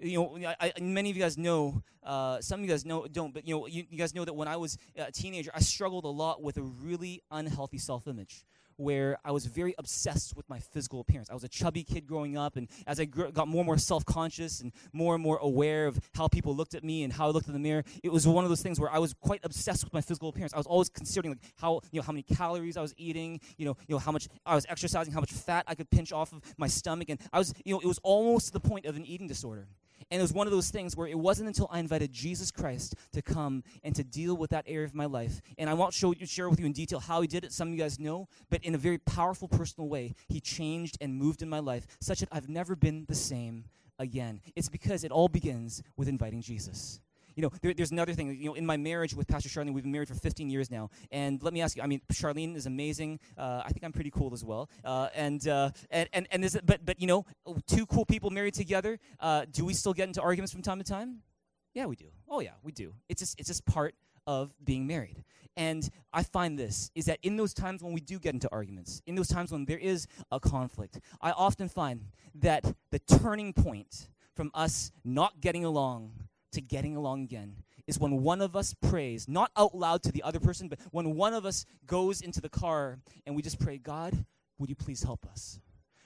[0.00, 3.06] You know, I, I, many of you guys know, uh, some of you guys know
[3.06, 5.60] don't, but you know, you, you, guys know that when I was a teenager, I
[5.60, 8.44] struggled a lot with a really unhealthy self-image,
[8.76, 11.30] where I was very obsessed with my physical appearance.
[11.30, 14.60] I was a chubby kid growing up, and as I got more and more self-conscious
[14.60, 17.46] and more and more aware of how people looked at me and how I looked
[17.46, 19.92] in the mirror, it was one of those things where I was quite obsessed with
[19.92, 20.52] my physical appearance.
[20.54, 23.64] I was always considering like how you know how many calories I was eating, you
[23.66, 26.32] know, you know how much I was exercising, how much fat I could pinch off
[26.32, 28.96] of my stomach, and I was, you know, it was almost to the point of
[28.96, 29.68] an eating disorder.
[30.10, 32.94] And it was one of those things where it wasn't until I invited Jesus Christ
[33.12, 35.40] to come and to deal with that area of my life.
[35.58, 37.52] And I won't show share with you in detail how he did it.
[37.52, 41.14] Some of you guys know, but in a very powerful, personal way, he changed and
[41.14, 43.64] moved in my life such that I've never been the same
[43.98, 44.40] again.
[44.54, 47.00] It's because it all begins with inviting Jesus
[47.36, 48.34] you know, there, there's another thing.
[48.40, 50.90] You know, in my marriage with Pastor Charlene, we've been married for 15 years now.
[51.12, 51.82] And let me ask you.
[51.82, 53.20] I mean, Charlene is amazing.
[53.36, 54.70] Uh, I think I'm pretty cool as well.
[54.84, 57.26] Uh, and uh, and and and this, but but you know,
[57.66, 58.98] two cool people married together.
[59.20, 61.22] Uh, do we still get into arguments from time to time?
[61.74, 62.06] Yeah, we do.
[62.28, 62.94] Oh yeah, we do.
[63.08, 63.94] It's just it's just part
[64.26, 65.22] of being married.
[65.58, 69.02] And I find this is that in those times when we do get into arguments,
[69.06, 74.08] in those times when there is a conflict, I often find that the turning point
[74.34, 76.12] from us not getting along
[76.52, 77.56] to getting along again
[77.86, 81.14] is when one of us prays, not out loud to the other person, but when
[81.14, 84.24] one of us goes into the car and we just pray, God,
[84.58, 85.60] would you please help us?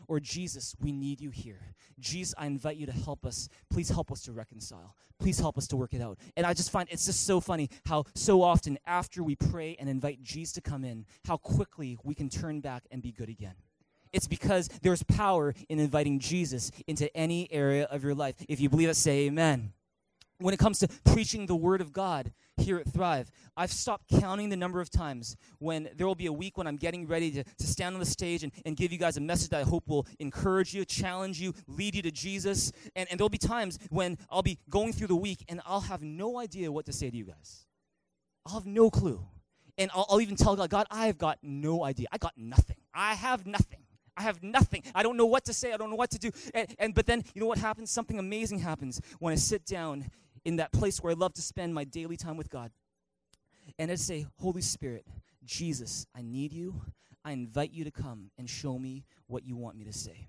[0.09, 1.75] Or Jesus, we need you here.
[1.99, 3.49] Jesus, I invite you to help us.
[3.71, 4.97] Please help us to reconcile.
[5.21, 6.19] Please help us to work it out.
[6.37, 9.89] And I just find it's just so funny how so often after we pray and
[9.89, 13.55] invite Jesus to come in, how quickly we can turn back and be good again.
[14.13, 18.35] It's because there's power in inviting Jesus into any area of your life.
[18.49, 19.73] If you believe it, say amen
[20.41, 24.49] when it comes to preaching the word of God here at Thrive, I've stopped counting
[24.49, 27.45] the number of times when there will be a week when I'm getting ready to,
[27.45, 29.89] to stand on the stage and, and give you guys a message that I hope
[29.89, 32.73] will encourage you, challenge you, lead you to Jesus.
[32.97, 36.03] And, and there'll be times when I'll be going through the week and I'll have
[36.03, 37.67] no idea what to say to you guys.
[38.47, 39.21] I'll have no clue.
[39.79, 42.07] And I'll, I'll even tell God, God, I have got no idea.
[42.13, 42.77] I got nothing.
[42.95, 43.81] I have nothing.
[44.17, 44.83] I have nothing.
[44.95, 45.73] I don't know what to say.
[45.73, 46.31] I don't know what to do.
[46.53, 47.91] And, and but then you know what happens?
[47.91, 50.11] Something amazing happens when I sit down
[50.45, 52.71] in that place where I love to spend my daily time with God.
[53.79, 55.07] And I say, Holy Spirit,
[55.45, 56.83] Jesus, I need you.
[57.25, 60.27] I invite you to come and show me what you want me to say.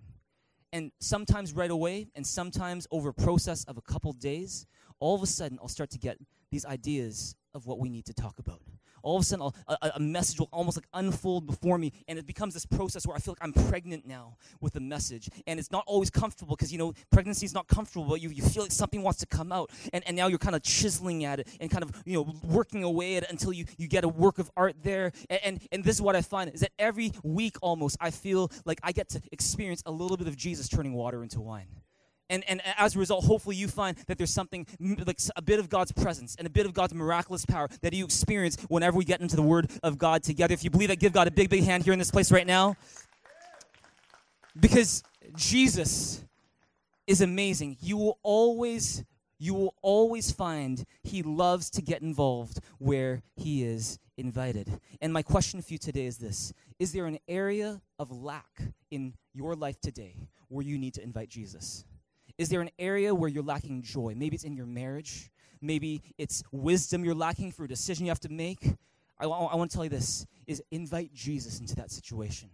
[0.73, 4.65] And sometimes right away, and sometimes over a process of a couple days,
[4.99, 6.17] all of a sudden I'll start to get
[6.51, 8.61] these ideas of what we need to talk about
[9.03, 12.25] all of a sudden a, a, message will almost like unfold before me and it
[12.25, 15.29] becomes this process where i feel like i'm pregnant now with the message.
[15.47, 18.43] And it's not always comfortable because you know pregnancy is not comfortable but you, you
[18.43, 19.71] feel like something wants to come out.
[19.93, 22.83] And, and now you're kind of chiseling at it and kind of you know working
[22.83, 25.11] away at it until you, you get a work of art there.
[25.29, 28.51] And, and, and this is what i find is that every week almost i feel
[28.65, 31.67] like i get to experience a little bit of jesus turning water into wine
[32.31, 35.69] and, and as a result, hopefully you find that there's something like a bit of
[35.69, 39.21] God's presence and a bit of God's miraculous power that you experience whenever we get
[39.21, 40.53] into the Word of God together.
[40.53, 42.47] If you believe that, give God a big, big hand here in this place right
[42.47, 42.75] now.
[44.59, 45.03] Because
[45.35, 46.23] Jesus
[47.05, 47.77] is amazing.
[47.81, 49.03] You will always
[49.41, 54.79] you will always find he loves to get involved where he is invited.
[55.01, 59.15] And my question for you today is this Is there an area of lack in
[59.33, 60.15] your life today
[60.47, 61.85] where you need to invite Jesus?
[62.41, 64.15] Is there an area where you're lacking joy?
[64.17, 65.29] Maybe it's in your marriage.
[65.61, 68.65] Maybe it's wisdom you're lacking for a decision you have to make.
[69.19, 72.49] I, I want to tell you this is invite Jesus into that situation.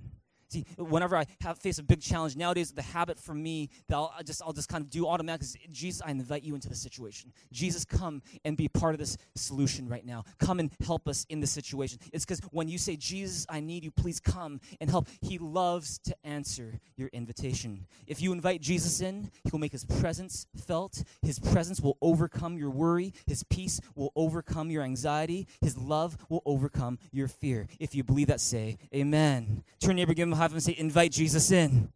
[0.49, 4.13] See, whenever I have face a big challenge nowadays, the habit for me that I'll
[4.23, 7.33] just I'll just kind of do automatically is Jesus, I invite you into the situation.
[7.51, 10.23] Jesus, come and be part of this solution right now.
[10.39, 11.99] Come and help us in this situation.
[12.13, 15.07] It's because when you say, Jesus, I need you, please come and help.
[15.21, 17.85] He loves to answer your invitation.
[18.05, 21.03] If you invite Jesus in, He will make His presence felt.
[21.21, 23.13] His presence will overcome your worry.
[23.25, 25.47] His peace will overcome your anxiety.
[25.59, 27.67] His love will overcome your fear.
[27.79, 29.63] If you believe that, say Amen.
[29.81, 31.89] Turn neighbor, give him five and say, invite Jesus in.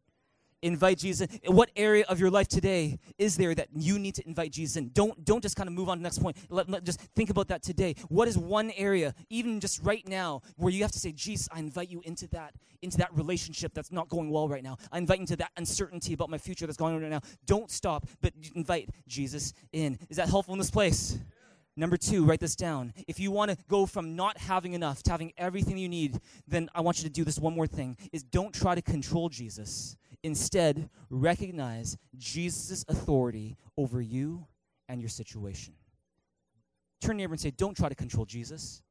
[0.61, 1.55] invite Jesus in.
[1.55, 4.89] What area of your life today is there that you need to invite Jesus in?
[4.89, 6.37] Don't don't just kind of move on to the next point.
[6.49, 7.95] Let, let, just think about that today.
[8.09, 11.59] What is one area, even just right now, where you have to say, Jesus, I
[11.59, 14.77] invite you into that, into that relationship that's not going well right now.
[14.91, 17.21] I invite you into that uncertainty about my future that's going on right now.
[17.45, 19.97] Don't stop, but invite Jesus in.
[20.09, 21.17] Is that helpful in this place?
[21.77, 22.93] Number two, write this down.
[23.07, 26.69] If you want to go from not having enough to having everything you need, then
[26.75, 29.95] I want you to do this one more thing is don't try to control Jesus.
[30.23, 34.45] Instead, recognize Jesus' authority over you
[34.89, 35.73] and your situation.
[36.99, 38.83] Turn neighbor and say, Don't try to control Jesus.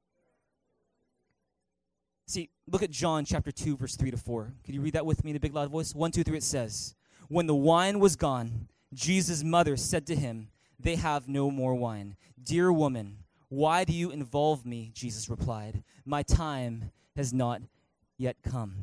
[2.26, 4.54] See, look at John chapter 2, verse 3 to 4.
[4.64, 5.94] Could you read that with me in a big loud voice?
[5.94, 6.94] 1, 2, 3, it says,
[7.28, 10.48] When the wine was gone, Jesus' mother said to him,
[10.82, 12.16] They have no more wine.
[12.42, 14.92] Dear woman, why do you involve me?
[14.94, 17.60] Jesus replied, My time has not
[18.16, 18.76] yet come.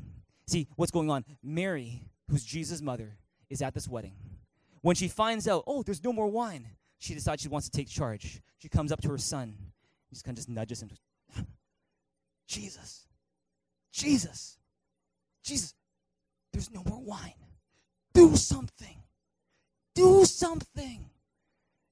[0.45, 1.25] See, what's going on?
[1.43, 3.17] Mary, who's Jesus' mother,
[3.49, 4.13] is at this wedding.
[4.81, 6.67] When she finds out, oh, there's no more wine,
[6.99, 8.41] she decides she wants to take charge.
[8.59, 9.55] She comes up to her son,
[10.09, 10.89] just kind of just nudges him.
[12.47, 13.07] Jesus,
[13.91, 14.57] Jesus,
[15.43, 15.73] Jesus,
[16.53, 17.33] there's no more wine.
[18.13, 19.03] Do something.
[19.95, 21.09] Do something.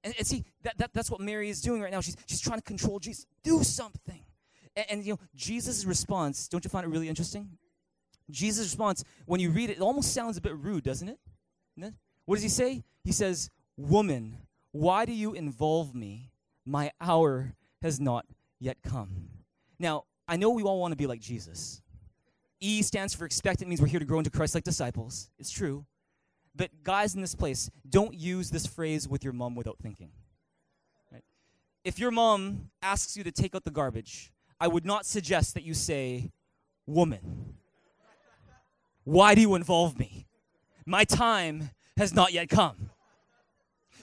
[0.06, 2.00] And, and see, that, that, that's what Mary is doing right now.
[2.00, 3.26] She's, she's trying to control Jesus.
[3.44, 4.24] Do something.
[4.78, 7.50] And, and you know, Jesus' response, don't you find it really interesting?
[8.30, 11.20] Jesus' response, when you read it, it almost sounds a bit rude, doesn't it?
[12.26, 12.84] What does he say?
[13.04, 14.38] He says, Woman,
[14.72, 16.32] why do you involve me?
[16.66, 18.26] My hour has not
[18.60, 19.30] yet come.
[19.78, 21.82] Now, I know we all want to be like Jesus.
[22.60, 25.30] E stands for expectant, means we're here to grow into Christ like disciples.
[25.38, 25.86] It's true.
[26.56, 30.12] But guys in this place, don't use this phrase with your mom without thinking.
[31.12, 31.24] Right?
[31.84, 35.64] If your mom asks you to take out the garbage, I would not suggest that
[35.64, 36.32] you say,
[36.88, 37.56] Woman,
[39.04, 40.28] why do you involve me?
[40.86, 42.92] My time has not yet come.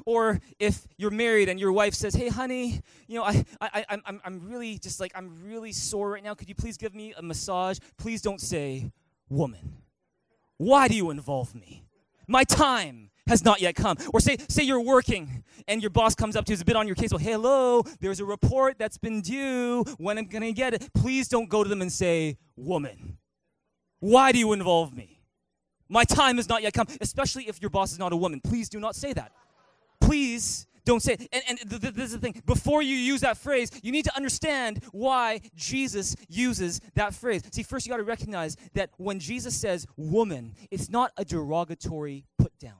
[0.04, 4.20] Or if you're married and your wife says, "Hey, honey, you know, I, I, I'm,
[4.24, 6.34] I'm really just like I'm really sore right now.
[6.34, 8.90] Could you please give me a massage?" Please don't say,
[9.28, 9.82] "Woman,
[10.56, 11.84] why do you involve me?
[12.32, 16.34] My time has not yet come." Or say, say you're working and your boss comes
[16.34, 17.10] up to you, is a bit on your case.
[17.12, 19.84] Well, hello, there's a report that's been due.
[19.98, 20.92] When I'm gonna get it?
[20.94, 23.18] Please don't go to them and say, "Woman,
[24.00, 25.20] why do you involve me?
[25.88, 28.40] My time has not yet come, especially if your boss is not a woman.
[28.40, 29.32] Please do not say that.
[30.00, 31.28] Please don't say it.
[31.32, 32.42] And, and th- th- this is the thing.
[32.46, 37.42] Before you use that phrase, you need to understand why Jesus uses that phrase.
[37.52, 42.24] See, first you got to recognize that when Jesus says woman, it's not a derogatory
[42.38, 42.72] put down.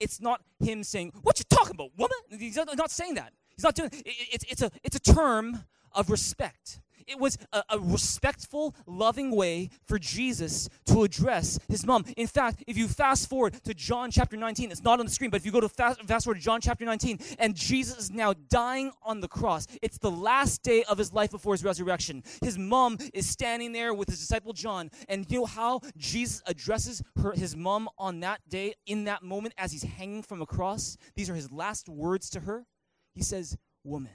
[0.00, 2.16] It's not him saying, What you talking about, woman?
[2.30, 3.32] He's not saying that.
[3.56, 4.02] He's not doing it.
[4.04, 6.80] It's, it's, a, it's a term of respect.
[7.06, 12.04] It was a, a, respectful, loving way for Jesus to address his mom.
[12.16, 15.30] In fact, if you fast forward to John chapter 19, it's not on the screen,
[15.30, 18.10] but if you go to fast, fast forward to John chapter 19, and Jesus is
[18.10, 22.22] now dying on the cross, it's the last day of his life before his resurrection.
[22.42, 27.02] His mom is standing there with his disciple John, and you know how Jesus addresses
[27.22, 30.96] her, his mom on that day, in that moment, as he's hanging from a cross?
[31.14, 32.66] These are his last words to her.
[33.14, 34.12] He says, Woman.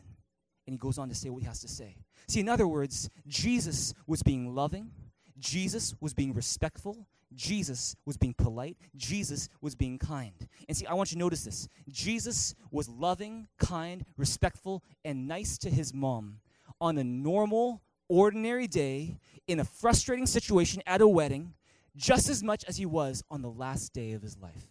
[0.68, 1.96] And he goes on to say what he has to say.
[2.28, 4.92] See, in other words, Jesus was being loving,
[5.40, 10.34] Jesus was being respectful, Jesus was being polite, Jesus was being kind.
[10.68, 15.58] And see, I want you to notice this Jesus was loving, kind, respectful, and nice
[15.60, 16.40] to his mom
[16.80, 21.54] on a normal, ordinary day in a frustrating situation at a wedding,
[21.96, 24.68] just as much as he was on the last day of his life.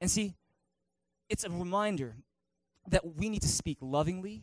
[0.00, 0.34] And see,
[1.28, 2.16] it's a reminder
[2.88, 4.42] that we need to speak lovingly,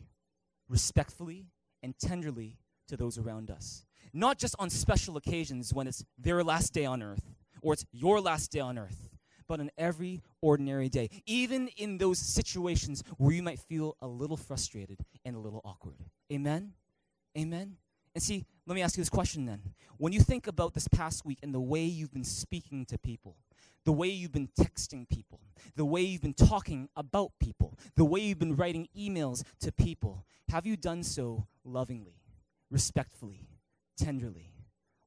[0.68, 1.46] respectfully,
[1.82, 2.56] and tenderly
[2.88, 3.84] to those around us.
[4.12, 8.20] Not just on special occasions when it's their last day on earth or it's your
[8.20, 9.10] last day on earth,
[9.46, 11.10] but on every ordinary day.
[11.26, 15.96] Even in those situations where you might feel a little frustrated and a little awkward.
[16.32, 16.72] Amen?
[17.36, 17.76] Amen?
[18.14, 19.60] And see, let me ask you this question then.
[19.98, 23.36] When you think about this past week and the way you've been speaking to people,
[23.84, 25.40] the way you've been texting people,
[25.76, 30.24] the way you've been talking about people, the way you've been writing emails to people,
[30.48, 32.22] have you done so lovingly,
[32.70, 33.48] respectfully,
[33.96, 34.52] tenderly?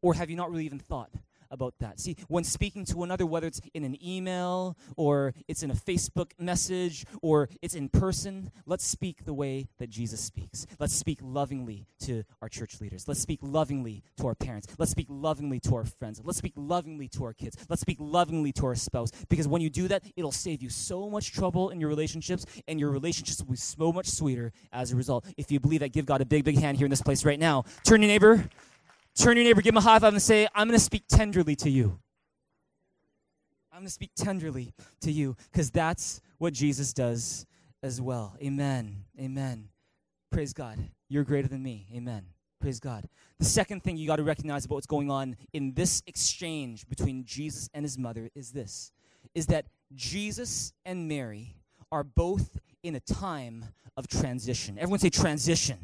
[0.01, 1.09] Or have you not really even thought
[1.53, 1.99] about that.
[1.99, 6.31] See, when speaking to another, whether it's in an email or it's in a Facebook
[6.39, 10.65] message or it's in person, let's speak the way that Jesus speaks.
[10.79, 13.07] Let's speak lovingly to our church leaders.
[13.07, 14.67] Let's speak lovingly to our parents.
[14.77, 16.19] Let's speak lovingly to our friends.
[16.23, 17.55] Let's speak lovingly to our kids.
[17.69, 19.11] Let's speak lovingly to our spouse.
[19.29, 22.79] Because when you do that, it'll save you so much trouble in your relationships, and
[22.79, 25.25] your relationships will be so much sweeter as a result.
[25.37, 27.39] If you believe that, give God a big, big hand here in this place right
[27.39, 27.65] now.
[27.83, 28.49] Turn your neighbor
[29.15, 31.55] Turn your neighbor, give him a high five, and say, I'm going to speak tenderly
[31.57, 31.99] to you.
[33.71, 37.45] I'm going to speak tenderly to you because that's what Jesus does
[37.81, 38.35] as well.
[38.41, 39.03] Amen.
[39.19, 39.69] Amen.
[40.31, 40.79] Praise God.
[41.09, 41.87] You're greater than me.
[41.93, 42.25] Amen.
[42.59, 43.07] Praise God.
[43.39, 47.25] The second thing you got to recognize about what's going on in this exchange between
[47.25, 48.91] Jesus and his mother is this
[49.35, 51.55] is that Jesus and Mary
[51.91, 53.65] are both in a time
[53.97, 54.77] of transition.
[54.77, 55.77] Everyone say transition.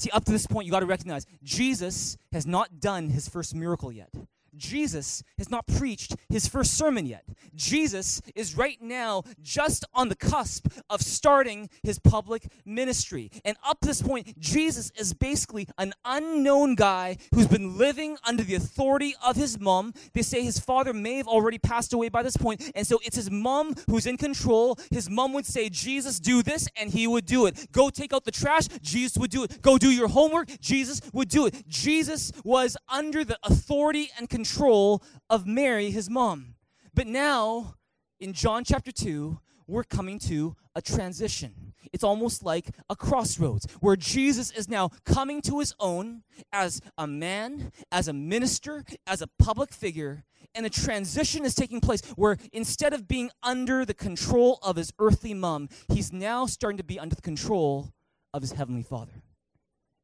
[0.00, 3.54] See, up to this point, you got to recognize Jesus has not done his first
[3.54, 4.08] miracle yet.
[4.56, 7.24] Jesus has not preached his first sermon yet.
[7.54, 13.30] Jesus is right now just on the cusp of starting his public ministry.
[13.44, 18.42] And up to this point, Jesus is basically an unknown guy who's been living under
[18.42, 19.94] the authority of his mom.
[20.12, 23.16] They say his father may have already passed away by this point, and so it's
[23.16, 24.78] his mom who's in control.
[24.90, 27.70] His mom would say, Jesus, do this, and he would do it.
[27.72, 29.62] Go take out the trash, Jesus would do it.
[29.62, 31.68] Go do your homework, Jesus would do it.
[31.68, 36.54] Jesus was under the authority and control control of Mary, his mom.
[36.94, 37.74] But now,
[38.18, 41.74] in John chapter 2, we're coming to a transition.
[41.92, 46.22] It's almost like a crossroads where Jesus is now coming to his own
[46.54, 50.24] as a man, as a minister, as a public figure,
[50.54, 54.90] and a transition is taking place where instead of being under the control of his
[54.98, 57.92] earthly mom, he's now starting to be under the control
[58.32, 59.22] of his heavenly father.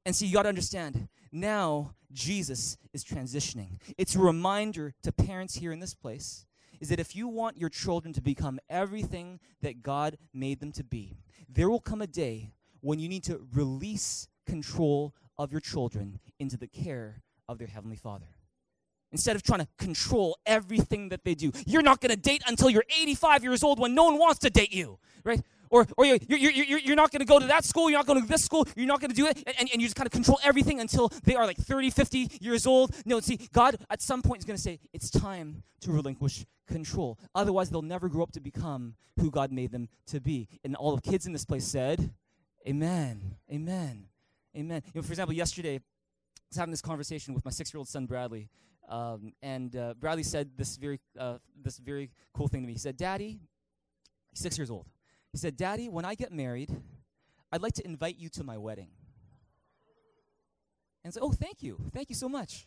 [0.06, 3.80] And so you got to understand now Jesus is transitioning.
[3.98, 6.46] It's a reminder to parents here in this place
[6.80, 10.84] is that if you want your children to become everything that God made them to
[10.84, 11.16] be,
[11.48, 16.56] there will come a day when you need to release control of your children into
[16.56, 18.26] the care of their heavenly Father.
[19.10, 22.70] Instead of trying to control everything that they do, you're not going to date until
[22.70, 25.40] you're 85 years old when no one wants to date you, right?
[25.70, 28.06] Or, or you're, you're, you're, you're not going to go to that school, you're not
[28.06, 30.06] going to this school, you're not going to do it, and, and you just kind
[30.06, 32.94] of control everything until they are like 30, 50 years old.
[33.04, 37.18] No, see, God at some point is going to say, it's time to relinquish control.
[37.34, 40.48] Otherwise, they'll never grow up to become who God made them to be.
[40.64, 42.12] And all the kids in this place said,
[42.68, 44.06] Amen, Amen,
[44.56, 44.82] Amen.
[44.92, 45.80] You know, for example, yesterday, I
[46.50, 48.48] was having this conversation with my six year old son, Bradley.
[48.88, 52.72] Um, and uh, Bradley said this very, uh, this very cool thing to me.
[52.72, 53.38] He said, Daddy,
[54.30, 54.86] he's six years old.
[55.36, 56.74] He said, Daddy, when I get married,
[57.52, 58.88] I'd like to invite you to my wedding.
[61.04, 61.78] And I said, Oh, thank you.
[61.92, 62.66] Thank you so much.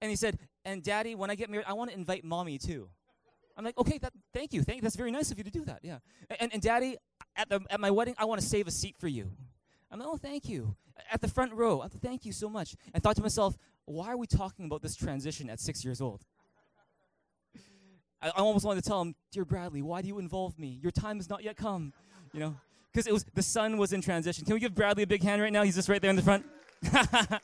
[0.00, 2.90] And he said, And Daddy, when I get married, I want to invite mommy too.
[3.56, 4.62] I'm like, okay, that, thank you.
[4.62, 5.80] Thank, that's very nice of you to do that.
[5.82, 5.98] Yeah.
[6.38, 6.96] And, and Daddy,
[7.34, 9.32] at, the, at my wedding, I want to save a seat for you.
[9.90, 10.76] I'm like, oh, thank you.
[11.10, 12.76] At the front row, I'm thank you so much.
[12.92, 16.24] And thought to myself, why are we talking about this transition at six years old?
[18.24, 20.78] I, I almost wanted to tell him, Dear Bradley, why do you involve me?
[20.82, 21.92] Your time has not yet come.
[22.32, 22.56] You know?
[22.92, 24.44] Because it was the son was in transition.
[24.44, 25.62] Can we give Bradley a big hand right now?
[25.62, 26.46] He's just right there in the front.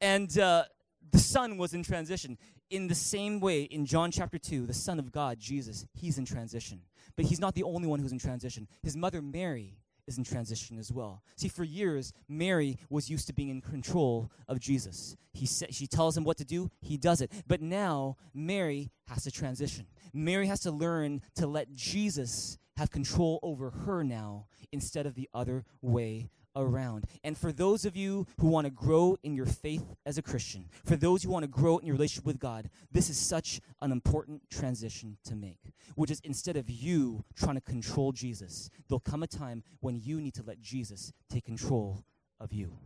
[0.00, 0.64] and uh,
[1.12, 2.38] the son was in transition.
[2.70, 6.24] In the same way, in John chapter 2, the Son of God, Jesus, he's in
[6.24, 6.80] transition.
[7.16, 8.66] But he's not the only one who's in transition.
[8.82, 9.76] His mother, Mary,
[10.06, 11.22] is in transition as well.
[11.36, 15.16] See, for years, Mary was used to being in control of Jesus.
[15.32, 17.32] He sa- she tells him what to do, he does it.
[17.46, 19.86] But now, Mary has to transition.
[20.12, 25.28] Mary has to learn to let Jesus have control over her now instead of the
[25.32, 27.04] other way around.
[27.22, 30.68] And for those of you who want to grow in your faith as a Christian,
[30.84, 33.92] for those who want to grow in your relationship with God, this is such an
[33.92, 35.72] important transition to make.
[35.94, 40.20] Which is instead of you trying to control Jesus, there'll come a time when you
[40.20, 42.04] need to let Jesus take control
[42.40, 42.76] of you.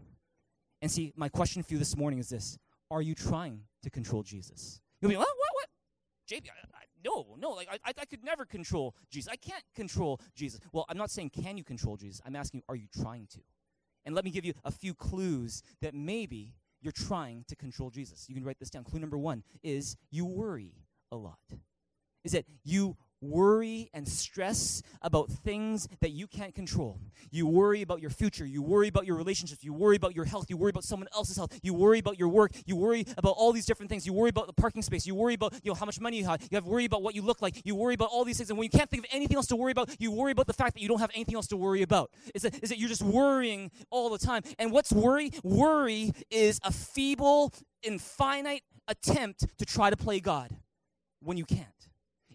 [0.80, 2.58] And see, my question for you this morning is this
[2.90, 4.80] Are you trying to control Jesus?
[5.00, 5.68] You'll be like, what, what, what?
[6.28, 9.30] JB, I, I, no, no, like I, I could never control Jesus.
[9.30, 10.60] I can't control Jesus.
[10.72, 12.20] Well, I'm not saying can you control Jesus.
[12.24, 13.40] I'm asking, are you trying to?
[14.04, 18.26] And let me give you a few clues that maybe you're trying to control Jesus.
[18.28, 18.84] You can write this down.
[18.84, 20.72] Clue number one is you worry
[21.10, 21.38] a lot.
[22.24, 27.00] Is that you worry and stress about things that you can't control.
[27.30, 28.46] You worry about your future.
[28.46, 29.64] You worry about your relationships.
[29.64, 30.46] You worry about your health.
[30.48, 31.58] You worry about someone else's health.
[31.62, 32.52] You worry about your work.
[32.66, 34.06] You worry about all these different things.
[34.06, 35.06] You worry about the parking space.
[35.06, 36.40] You worry about you know how much money you have.
[36.42, 37.62] You have worry about what you look like.
[37.64, 38.50] You worry about all these things.
[38.50, 40.52] And when you can't think of anything else to worry about, you worry about the
[40.52, 42.10] fact that you don't have anything else to worry about.
[42.34, 44.42] Is that, is that you're just worrying all the time.
[44.58, 45.32] And what's worry?
[45.42, 47.52] Worry is a feeble,
[47.82, 50.54] infinite attempt to try to play God
[51.20, 51.77] when you can't.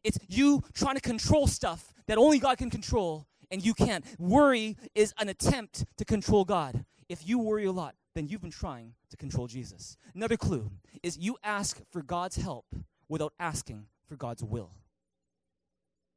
[0.04, 4.04] It's you trying to control stuff that only God can control and you can't.
[4.20, 6.86] Worry is an attempt to control God.
[7.08, 9.98] If you worry a lot, then you've been trying to control Jesus.
[10.14, 12.66] Another clue is you ask for God's help
[13.08, 14.72] without asking for God's will.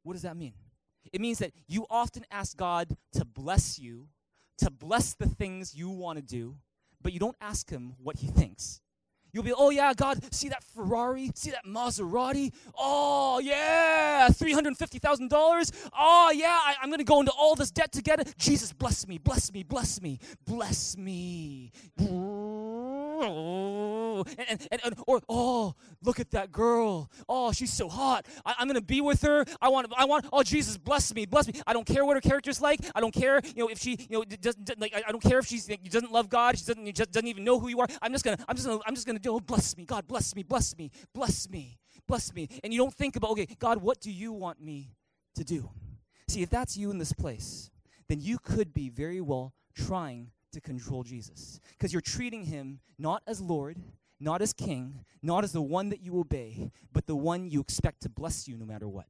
[0.03, 0.53] What does that mean?
[1.13, 4.07] It means that you often ask God to bless you,
[4.57, 6.55] to bless the things you want to do,
[7.01, 8.81] but you don't ask Him what He thinks.
[9.37, 11.29] You'll be, oh yeah, God, see that Ferrari?
[11.35, 12.51] See that Maserati?
[12.75, 15.89] Oh yeah, $350,000?
[15.95, 18.33] Oh yeah, I, I'm to go into all this debt to get it.
[18.39, 20.17] Jesus, bless me, bless me, bless me,
[20.47, 21.71] bless me.
[24.37, 27.09] And, and, and, or, oh, look at that girl.
[27.27, 28.25] Oh, she's so hot.
[28.45, 29.45] I, I'm going to be with her.
[29.61, 31.53] I want, I want, oh, Jesus, bless me, bless me.
[31.65, 32.79] I don't care what her character's like.
[32.95, 35.47] I don't care, you know, if she, you know, doesn't, like, I don't care if
[35.47, 36.57] she's, like, doesn't love God.
[36.57, 37.87] She doesn't, just doesn't even know who you are.
[38.01, 39.85] I'm just to, I'm just to, I'm just to do, oh, bless me.
[39.85, 42.47] God, bless me, bless me, bless me, bless me.
[42.63, 44.93] And you don't think about, okay, God, what do you want me
[45.35, 45.69] to do?
[46.27, 47.69] See, if that's you in this place,
[48.09, 53.21] then you could be very well trying to control Jesus because you're treating him not
[53.27, 53.77] as Lord,
[54.19, 58.01] not as king, not as the one that you obey, but the one you expect
[58.01, 59.05] to bless you no matter what.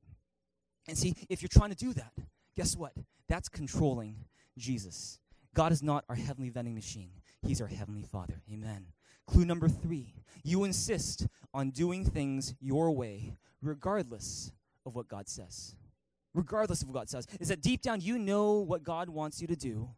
[0.88, 2.14] And see, if you're trying to do that,
[2.56, 2.94] guess what?
[3.28, 4.26] That's controlling
[4.58, 5.20] Jesus.
[5.54, 8.42] God is not our heavenly vending machine, He's our heavenly Father.
[8.52, 8.88] Amen.
[9.28, 14.52] Clue number three you insist on doing things your way, regardless
[14.86, 15.76] of what God says.
[16.34, 17.28] Regardless of what God says.
[17.40, 19.90] Is that deep down you know what God wants you to do,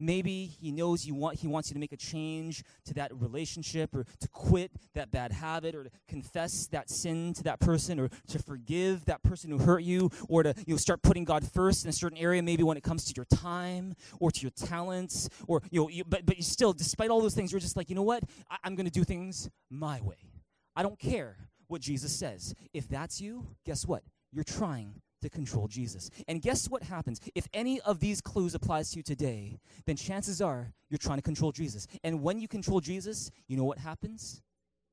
[0.00, 3.94] Maybe he knows you want, he wants you to make a change to that relationship
[3.94, 8.08] or to quit that bad habit or to confess that sin to that person or
[8.28, 11.84] to forgive that person who hurt you or to you know, start putting God first
[11.84, 15.28] in a certain area, maybe when it comes to your time or to your talents
[15.48, 17.88] or, you know, you, but, but you still, despite all those things, you're just like,
[17.88, 18.22] you know what?
[18.50, 20.30] I, I'm going to do things my way.
[20.76, 21.36] I don't care
[21.66, 22.54] what Jesus says.
[22.72, 24.02] If that's you, guess what?
[24.32, 26.10] You're trying to control Jesus.
[26.26, 27.20] And guess what happens?
[27.34, 31.22] If any of these clues applies to you today, then chances are you're trying to
[31.22, 31.86] control Jesus.
[32.04, 34.42] And when you control Jesus, you know what happens?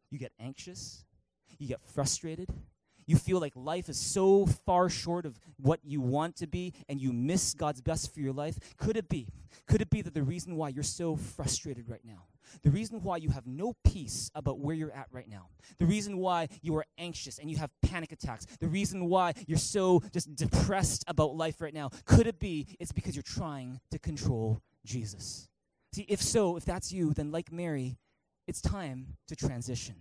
[0.09, 1.05] You get anxious,
[1.57, 2.49] you get frustrated,
[3.07, 6.99] you feel like life is so far short of what you want to be and
[6.99, 8.57] you miss God's best for your life.
[8.77, 9.27] Could it be?
[9.67, 12.23] Could it be that the reason why you're so frustrated right now
[12.63, 16.17] the reason why you have no peace about where you're at right now, the reason
[16.17, 20.33] why you are anxious and you have panic attacks, the reason why you're so just
[20.35, 25.49] depressed about life right now, could it be it's because you're trying to control Jesus?
[25.93, 27.97] See, if so, if that's you, then like Mary,
[28.47, 29.95] it's time to transition.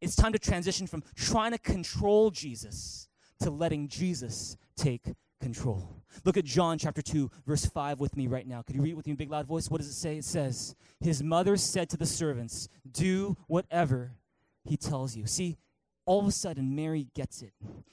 [0.00, 3.08] It's time to transition from trying to control Jesus
[3.40, 5.06] to letting Jesus take
[5.40, 6.02] control.
[6.24, 8.62] Look at John chapter 2, verse 5 with me right now.
[8.62, 9.70] Could you read it with me in big loud voice?
[9.70, 10.16] What does it say?
[10.16, 14.12] It says, His mother said to the servants, Do whatever
[14.64, 15.26] he tells you.
[15.26, 15.56] See,
[16.04, 17.52] all of a sudden, Mary gets it.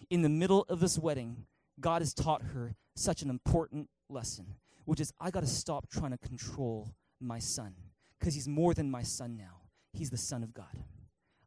[0.09, 1.45] In the middle of this wedding,
[1.79, 4.45] God has taught her such an important lesson,
[4.85, 7.73] which is I got to stop trying to control my son
[8.19, 9.61] because he's more than my son now.
[9.93, 10.83] He's the Son of God.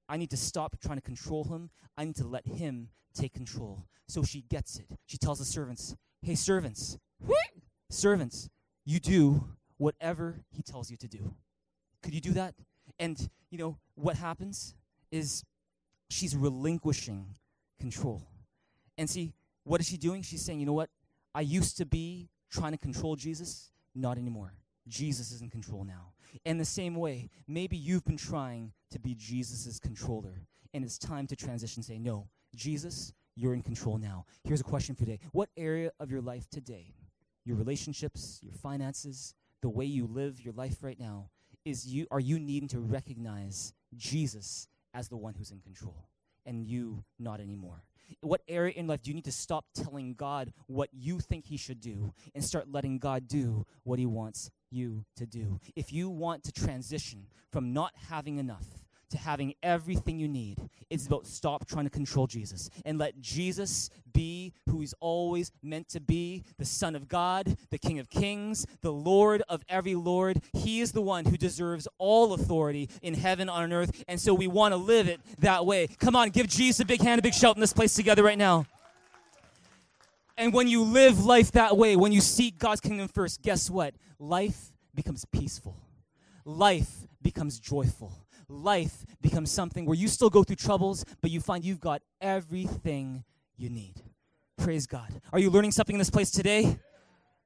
[0.09, 1.71] I need to stop trying to control him.
[1.97, 3.85] I need to let him take control.
[4.09, 4.87] So she gets it.
[5.07, 6.99] She tells the servants, Hey, servants,
[7.91, 8.49] servants,
[8.85, 9.49] you do
[9.79, 11.35] whatever he tells you to do.
[12.03, 12.55] Could you do that?
[12.99, 14.75] And, you know, what happens
[15.11, 15.45] is
[16.09, 17.35] she's relinquishing
[17.81, 18.23] control.
[18.97, 20.23] And see, what is she doing?
[20.23, 20.91] She's saying, you know what?
[21.35, 24.55] I used to be trying to control Jesus, not anymore.
[24.89, 26.13] Jesus is in control now.
[26.45, 30.43] In the same way, maybe you've been trying to be Jesus' controller,
[30.73, 34.25] and it's time to transition say, No, Jesus, you're in control now.
[34.45, 36.95] Here's a question for today What area of your life today,
[37.45, 41.31] your relationships, your finances, the way you live your life right now,
[41.65, 46.09] is you are you needing to recognize Jesus as the one who's in control
[46.47, 47.85] and you not anymore?
[48.21, 51.57] What area in life do you need to stop telling God what you think He
[51.57, 55.61] should do and start letting God do what He wants you to do?
[55.75, 60.59] If you want to transition from not having enough to having everything you need.
[60.91, 65.89] It's about stop trying to control Jesus and let Jesus be who he's always meant
[65.91, 70.41] to be the Son of God, the King of Kings, the Lord of every Lord.
[70.53, 74.05] He is the one who deserves all authority in heaven, on earth.
[74.09, 75.87] And so we want to live it that way.
[75.99, 78.39] Come on, give Jesus a big hand, a big shout in this place together right
[78.39, 78.67] now.
[80.39, 83.95] And when you live life that way, when you seek God's kingdom first, guess what?
[84.19, 85.77] Life becomes peaceful.
[86.45, 88.13] Life becomes joyful
[88.49, 93.25] life becomes something where you still go through troubles, but you find you've got everything
[93.57, 94.03] you need.
[94.59, 95.21] Praise God.
[95.33, 96.79] Are you learning something in this place today?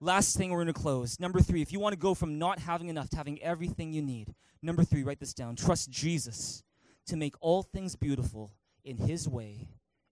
[0.00, 1.20] Last thing we're going to close.
[1.20, 4.00] Number three, if you want to go from not having enough to having everything you
[4.00, 5.56] need, number three, write this down.
[5.56, 6.62] Trust Jesus
[7.06, 8.52] to make all things beautiful
[8.84, 9.68] in His way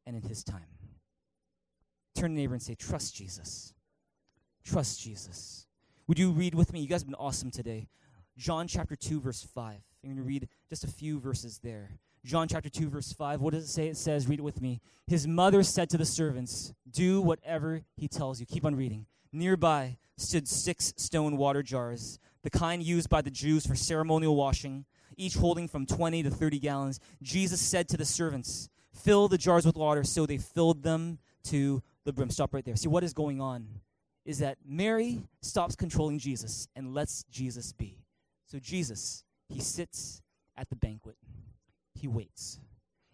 [0.07, 0.67] and in His time.
[2.15, 3.73] Turn to neighbor and say, Trust Jesus.
[4.65, 5.67] Trust Jesus.
[6.07, 6.81] Would you read with me?
[6.81, 7.89] You guys have been awesome today.
[8.37, 9.77] John chapter 2, verse 5.
[10.09, 11.91] I'm going to read just a few verses there.
[12.25, 13.43] John chapter 2, verse 5.
[13.43, 13.89] What does it say?
[13.89, 14.81] It says, read it with me.
[15.07, 18.47] His mother said to the servants, Do whatever he tells you.
[18.47, 19.05] Keep on reading.
[19.33, 24.87] Nearby stood six stone water jars, the kind used by the Jews for ceremonial washing.
[25.19, 27.01] each holding from 20 to 30 gallons.
[27.21, 30.05] Jesus said to the servants, Fill the jars with water.
[30.05, 32.31] So they filled them to the brim.
[32.31, 32.77] Stop right there.
[32.77, 33.69] See, what is going on
[34.25, 37.99] is that Mary stops controlling Jesus and lets Jesus be.
[38.47, 40.23] So Jesus, he sits
[40.57, 41.17] at the banquet,
[41.95, 42.61] he waits.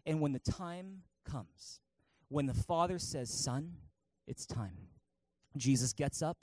[0.07, 1.81] And when the time comes,
[2.29, 3.73] when the Father says, Son,
[4.27, 4.77] it's time,
[5.57, 6.39] Jesus gets up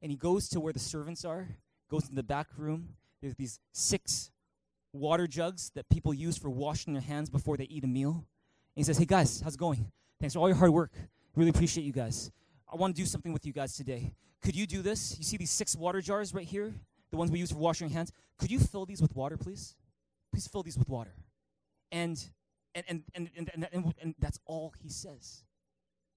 [0.00, 1.48] and he goes to where the servants are,
[1.90, 2.90] goes in the back room.
[3.20, 4.30] There's these six
[4.92, 8.12] water jugs that people use for washing their hands before they eat a meal.
[8.12, 8.24] And
[8.76, 9.90] he says, Hey guys, how's it going?
[10.20, 10.92] Thanks for all your hard work.
[11.34, 12.30] Really appreciate you guys.
[12.72, 14.12] I want to do something with you guys today.
[14.42, 15.16] Could you do this?
[15.18, 16.74] You see these six water jars right here?
[17.12, 18.10] The ones we use for washing hands?
[18.38, 19.76] Could you fill these with water, please?
[20.32, 21.14] Please fill these with water.
[21.92, 22.18] And
[22.74, 25.44] and and and and, and, and, and that's all he says.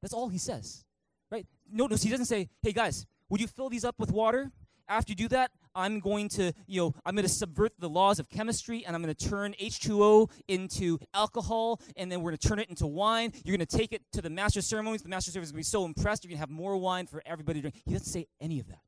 [0.01, 0.85] That's all he says.
[1.29, 1.45] Right?
[1.69, 4.51] Notice he doesn't say, hey guys, would you fill these up with water?
[4.87, 8.19] After you do that, I'm going to, you know, I'm going to subvert the laws
[8.19, 12.47] of chemistry and I'm going to turn H2O into alcohol and then we're going to
[12.47, 13.33] turn it into wine.
[13.43, 15.01] You're going to take it to the master ceremonies.
[15.01, 16.23] The master service is going to be so impressed.
[16.23, 17.81] You're going to have more wine for everybody to drink.
[17.85, 18.84] He doesn't say any of that.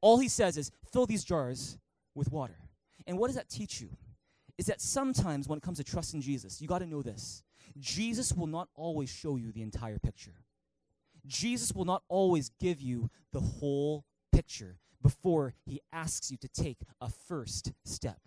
[0.00, 1.78] All he says is, fill these jars
[2.14, 2.58] with water.
[3.06, 3.90] And what does that teach you?
[4.58, 7.42] Is that sometimes when it comes to trust in Jesus, you got to know this.
[7.78, 10.32] Jesus will not always show you the entire picture.
[11.26, 16.78] Jesus will not always give you the whole picture before he asks you to take
[17.00, 18.20] a first step.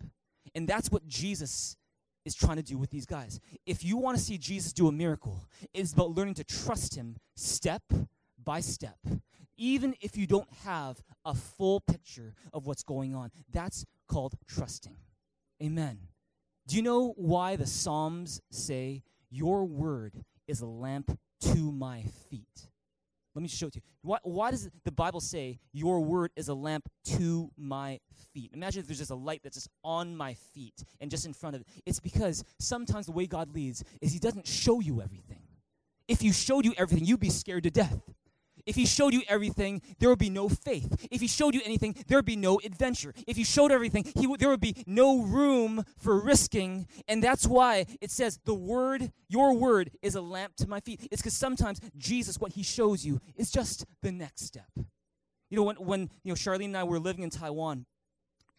[0.54, 1.76] And that's what Jesus
[2.24, 3.40] is trying to do with these guys.
[3.66, 7.16] If you want to see Jesus do a miracle, it's about learning to trust him
[7.34, 7.82] step
[8.42, 8.98] by step,
[9.60, 13.30] even if you don't have a full picture of what's going on.
[13.52, 14.96] That's called trusting.
[15.62, 15.98] Amen.
[16.66, 20.14] Do you know why the Psalms say, Your word
[20.48, 22.68] is a lamp to my feet?
[23.34, 23.82] Let me show it to you.
[24.02, 28.00] Why, why does the Bible say, Your word is a lamp to my
[28.32, 28.50] feet?
[28.54, 31.54] Imagine if there's just a light that's just on my feet and just in front
[31.54, 31.68] of it.
[31.84, 35.42] It's because sometimes the way God leads is He doesn't show you everything.
[36.08, 38.00] If you showed you everything, you'd be scared to death.
[38.66, 41.08] If he showed you everything, there would be no faith.
[41.10, 43.14] If he showed you anything, there would be no adventure.
[43.26, 46.86] If he showed everything, he w- there would be no room for risking.
[47.08, 51.08] And that's why it says, the word, your word, is a lamp to my feet.
[51.10, 54.70] It's because sometimes Jesus, what he shows you, is just the next step.
[55.50, 57.86] You know, when, when you know, Charlene and I were living in Taiwan,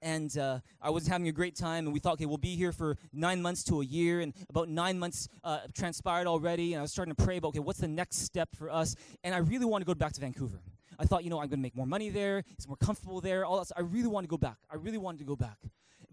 [0.02, 2.72] and uh, I was having a great time, and we thought, okay, we'll be here
[2.72, 6.82] for nine months to a year, and about nine months uh, transpired already, and I
[6.82, 8.95] was starting to pray about, okay, what's the next step for us?
[9.24, 10.62] And I really want to go back to Vancouver.
[10.99, 13.45] I thought, you know, I'm going to make more money there, it's more comfortable there,
[13.45, 13.68] all that.
[13.68, 13.78] Stuff.
[13.80, 14.58] I really want to go back.
[14.70, 15.58] I really wanted to go back.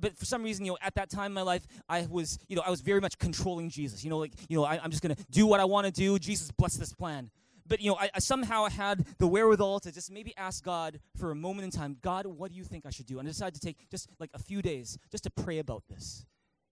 [0.01, 2.55] But for some reason, you know, at that time in my life, I was, you
[2.55, 4.05] know, I was very much controlling Jesus.
[4.05, 5.93] You know, like, you know, I, I'm just going to do what I want to
[5.93, 6.19] do.
[6.21, 7.31] Jesus, bless this plan
[7.69, 11.01] but you know, I, I, somehow I had the wherewithal to just maybe ask God
[11.17, 13.19] for a moment in time, God, what do you think I should do?
[13.19, 16.25] And I decided to take just like a few days just to pray about this.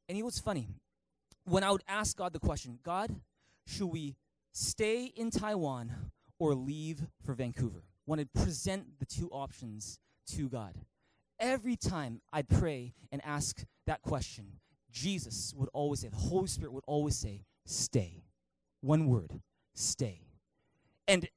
[0.09, 0.69] And it was funny.
[1.45, 3.15] When I would ask God the question, God,
[3.67, 4.17] should we
[4.53, 5.93] stay in Taiwan
[6.39, 7.85] or leave for Vancouver?
[8.05, 10.75] When I present the two options to God.
[11.39, 16.73] Every time I'd pray and ask that question, Jesus would always say, the Holy Spirit
[16.73, 18.25] would always say, stay.
[18.81, 19.41] One word,
[19.75, 20.26] stay.
[21.09, 21.29] And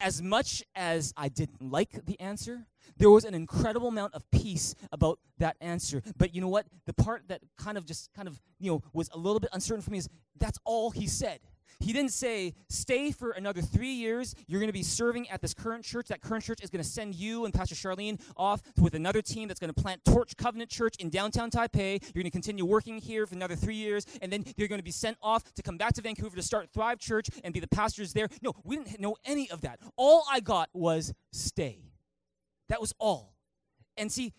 [0.00, 2.66] as much as I didn't like the answer,
[2.96, 6.02] there was an incredible amount of peace about that answer.
[6.16, 6.66] But you know what?
[6.86, 9.82] The part that kind of just kind of, you know, was a little bit uncertain
[9.82, 10.08] for me is
[10.38, 11.40] that's all he said.
[11.78, 14.34] He didn't say, stay for another three years.
[14.46, 16.08] You're going to be serving at this current church.
[16.08, 19.48] That current church is going to send you and Pastor Charlene off with another team
[19.48, 22.02] that's going to plant Torch Covenant Church in downtown Taipei.
[22.14, 24.84] You're going to continue working here for another three years, and then you're going to
[24.84, 27.68] be sent off to come back to Vancouver to start Thrive Church and be the
[27.68, 28.28] pastors there.
[28.42, 29.80] No, we didn't know any of that.
[29.96, 31.84] All I got was stay.
[32.68, 33.34] That was all.
[33.96, 34.32] And see,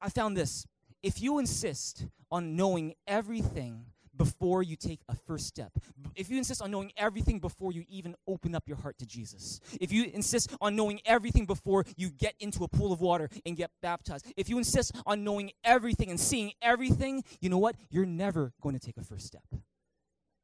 [0.00, 0.66] I found this.
[1.02, 3.86] If you insist on knowing everything
[4.16, 5.72] before you take a first step.
[6.14, 9.60] If you insist on knowing everything before you even open up your heart to Jesus,
[9.80, 13.56] if you insist on knowing everything before you get into a pool of water and
[13.56, 17.76] get baptized, if you insist on knowing everything and seeing everything, you know what?
[17.90, 19.42] You're never going to take a first step.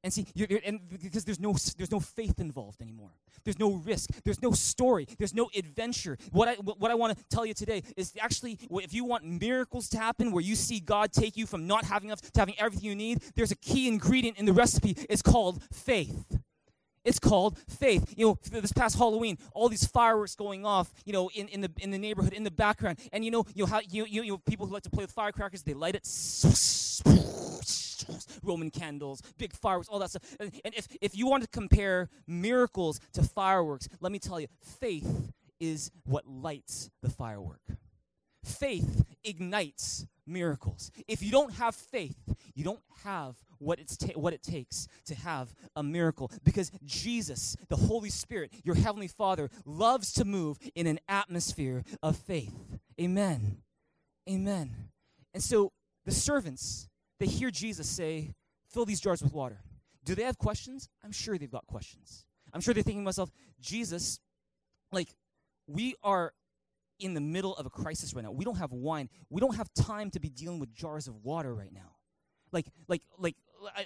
[0.09, 3.11] And see, you're, you're, and because there's no there's no faith involved anymore.
[3.45, 4.09] There's no risk.
[4.25, 5.07] There's no story.
[5.19, 6.17] There's no adventure.
[6.33, 9.91] What I what I want to tell you today is actually, if you want miracles
[9.91, 12.89] to happen, where you see God take you from not having enough to having everything
[12.89, 14.97] you need, there's a key ingredient in the recipe.
[15.11, 16.39] It's called faith.
[17.05, 18.15] It's called faith.
[18.17, 21.71] You know, this past Halloween, all these fireworks going off, you know, in, in the
[21.81, 24.33] in the neighborhood, in the background, and you know, you know how you you, you
[24.33, 26.07] know, people who like to play with firecrackers, they light it
[28.43, 30.37] Roman candles, big fireworks, all that stuff.
[30.41, 34.49] And, and if, if you want to compare miracles to fireworks, let me tell you,
[34.61, 37.61] faith is what lights the firework.
[38.45, 40.91] Faith ignites miracles.
[41.07, 42.17] If you don't have faith,
[42.55, 47.57] you don't have what, it's ta- what it takes to have a miracle because Jesus,
[47.69, 52.55] the Holy Spirit, your Heavenly Father, loves to move in an atmosphere of faith.
[53.01, 53.59] Amen.
[54.29, 54.75] Amen.
[55.35, 55.73] And so
[56.05, 56.88] the servants,
[57.19, 58.35] they hear Jesus say,
[58.69, 59.61] Fill these jars with water.
[60.05, 60.89] Do they have questions?
[61.05, 62.27] I'm sure they've got questions.
[62.53, 64.21] I'm sure they're thinking to myself, Jesus,
[64.93, 65.09] like,
[65.67, 66.33] we are
[66.99, 68.31] in the middle of a crisis right now.
[68.31, 69.09] We don't have wine.
[69.31, 71.97] We don't have time to be dealing with jars of water right now.
[72.53, 73.37] Like, like, like,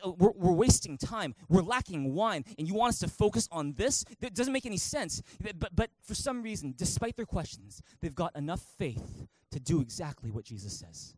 [0.04, 1.34] uh, we're, we're wasting time.
[1.48, 4.04] We're lacking wine, and you want us to focus on this?
[4.20, 5.22] That doesn't make any sense.
[5.58, 10.30] But, but for some reason, despite their questions, they've got enough faith to do exactly
[10.30, 11.14] what Jesus says.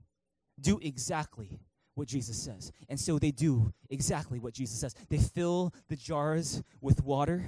[0.60, 1.60] Do exactly
[1.94, 2.72] what Jesus says.
[2.88, 4.94] And so they do exactly what Jesus says.
[5.08, 7.44] They fill the jars with water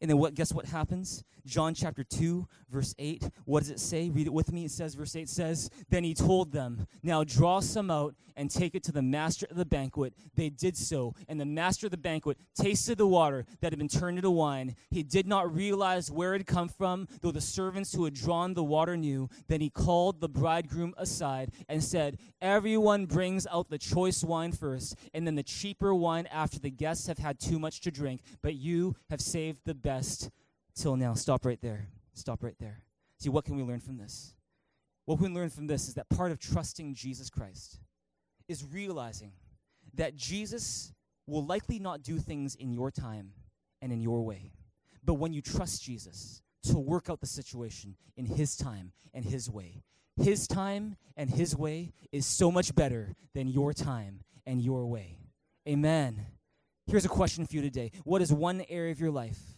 [0.00, 1.24] and then what guess what happens?
[1.46, 3.30] John chapter 2, verse 8.
[3.44, 4.10] What does it say?
[4.10, 4.64] Read it with me.
[4.64, 8.74] It says, verse 8 says, Then he told them, Now draw some out and take
[8.74, 10.12] it to the master of the banquet.
[10.34, 13.88] They did so, and the master of the banquet tasted the water that had been
[13.88, 14.76] turned into wine.
[14.90, 18.54] He did not realize where it had come from, though the servants who had drawn
[18.54, 19.30] the water knew.
[19.48, 24.96] Then he called the bridegroom aside and said, Everyone brings out the choice wine first,
[25.14, 28.54] and then the cheaper wine after the guests have had too much to drink, but
[28.54, 30.30] you have saved the best
[30.74, 31.14] till now.
[31.14, 31.86] Stop right there.
[32.14, 32.82] Stop right there.
[33.20, 34.34] See, what can we learn from this?
[35.04, 37.78] What we learn from this is that part of trusting Jesus Christ
[38.48, 39.30] is realizing
[39.94, 40.92] that Jesus
[41.28, 43.30] will likely not do things in your time
[43.80, 44.50] and in your way.
[45.04, 49.48] But when you trust Jesus to work out the situation in His time and His
[49.48, 49.84] way,
[50.16, 55.20] His time and His way is so much better than your time and your way.
[55.68, 56.26] Amen.
[56.88, 59.55] Here's a question for you today What is one area of your life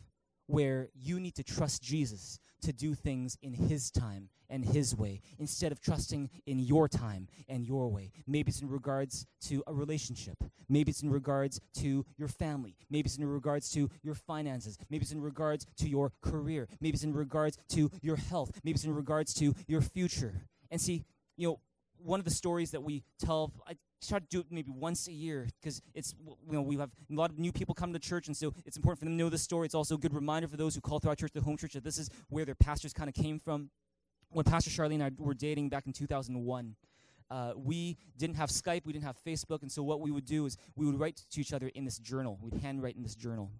[0.48, 5.20] where you need to trust Jesus to do things in His time and His way
[5.38, 8.10] instead of trusting in your time and your way.
[8.26, 10.42] Maybe it's in regards to a relationship.
[10.68, 12.74] Maybe it's in regards to your family.
[12.90, 14.78] Maybe it's in regards to your finances.
[14.90, 16.66] Maybe it's in regards to your career.
[16.80, 18.50] Maybe it's in regards to your health.
[18.64, 20.42] Maybe it's in regards to your future.
[20.70, 21.04] And see,
[21.36, 21.60] you know,
[22.02, 23.76] one of the stories that we tell, I
[24.06, 26.14] try to do it maybe once a year because it's
[26.46, 28.76] you know we have a lot of new people come to church and so it's
[28.76, 29.66] important for them to know this story.
[29.66, 31.72] It's also a good reminder for those who call through our church the home church
[31.72, 33.70] that this is where their pastors kind of came from.
[34.30, 36.76] When pastor charlene and i were dating back in 2001
[37.30, 40.46] uh, we didn't have skype we didn't have facebook and so what we would do
[40.46, 42.38] is we would write to each other in this journal.
[42.42, 43.50] We'd handwrite in this journal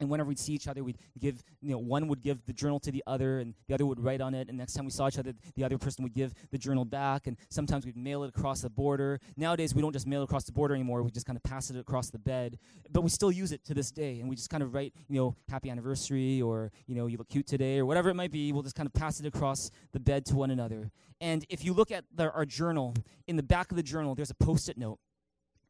[0.00, 2.80] and whenever we'd see each other, we'd give, you know, one would give the journal
[2.80, 4.48] to the other, and the other would write on it.
[4.48, 7.26] And next time we saw each other, the other person would give the journal back.
[7.26, 9.20] And sometimes we'd mail it across the border.
[9.36, 11.02] Nowadays, we don't just mail it across the border anymore.
[11.02, 12.58] We just kind of pass it across the bed.
[12.90, 14.20] But we still use it to this day.
[14.20, 17.28] And we just kind of write, you know, happy anniversary, or, you know, you look
[17.28, 18.52] cute today, or whatever it might be.
[18.52, 20.90] We'll just kind of pass it across the bed to one another.
[21.20, 22.94] And if you look at the, our journal,
[23.28, 24.98] in the back of the journal, there's a post it note.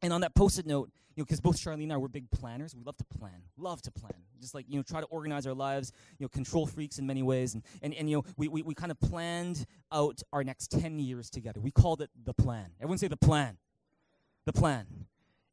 [0.01, 2.29] And on that post it note, you know, because both Charlene and I were big
[2.31, 2.75] planners.
[2.75, 4.13] We love to plan, love to plan.
[4.39, 7.21] Just like, you know, try to organize our lives, you know, control freaks in many
[7.21, 7.53] ways.
[7.53, 10.99] And, and, and you know, we, we, we kind of planned out our next 10
[10.99, 11.59] years together.
[11.59, 12.67] We called it the plan.
[12.79, 13.57] Everyone say the plan.
[14.45, 14.87] The plan.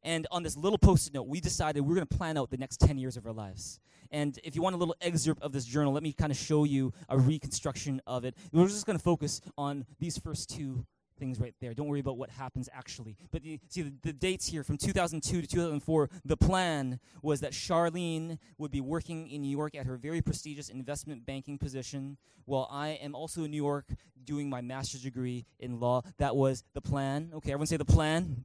[0.03, 2.51] And on this little post it note, we decided we are going to plan out
[2.51, 3.81] the next 10 years of our lives.
[4.11, 6.65] And if you want a little excerpt of this journal, let me kind of show
[6.65, 8.35] you a reconstruction of it.
[8.53, 10.87] We're just going to focus on these first two
[11.19, 11.75] things right there.
[11.75, 13.17] Don't worry about what happens actually.
[13.31, 17.53] But you see, the, the, dates here from 2002 to 2004, the plan was that
[17.53, 22.69] Charlene would be working in New York at her very prestigious investment banking position, while
[22.71, 23.87] I am also in New York
[24.25, 26.03] doing my master's degree in law.
[26.19, 27.31] That was the plan.
[27.35, 28.45] Okay, everyone say the plan.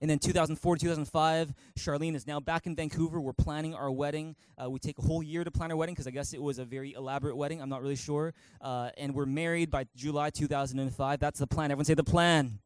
[0.00, 3.20] And then 2004 2005, Charlene is now back in Vancouver.
[3.20, 4.36] We're planning our wedding.
[4.62, 6.58] Uh, we take a whole year to plan our wedding because I guess it was
[6.58, 7.60] a very elaborate wedding.
[7.60, 8.34] I'm not really sure.
[8.60, 11.20] Uh, and we're married by July 2005.
[11.20, 11.70] That's the plan.
[11.70, 12.58] Everyone say the plan.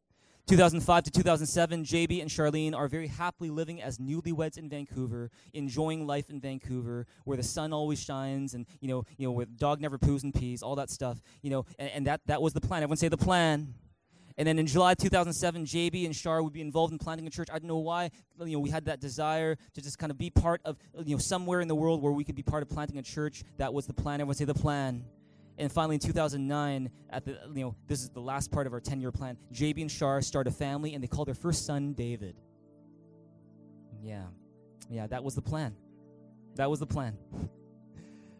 [0.47, 6.07] 2005 to 2007, JB and Charlene are very happily living as newlyweds in Vancouver, enjoying
[6.07, 9.51] life in Vancouver, where the sun always shines, and you know, you know, where the
[9.51, 11.21] dog never poos and pees, all that stuff.
[11.41, 12.81] You know, and, and that that was the plan.
[12.81, 13.73] Everyone say the plan.
[14.37, 17.47] And then in July 2007, JB and Shar would be involved in planting a church.
[17.51, 18.11] I don't know why.
[18.39, 21.19] You know, we had that desire to just kind of be part of, you know,
[21.19, 23.43] somewhere in the world where we could be part of planting a church.
[23.57, 24.21] That was the plan.
[24.21, 25.05] Everyone say the plan.
[25.57, 28.79] And finally, in 2009, at the you know, this is the last part of our
[28.79, 29.37] 10-year plan.
[29.51, 32.35] JB and Shar start a family, and they call their first son David.
[34.03, 34.25] Yeah,
[34.87, 35.75] yeah, that was the plan.
[36.57, 37.17] That was the plan.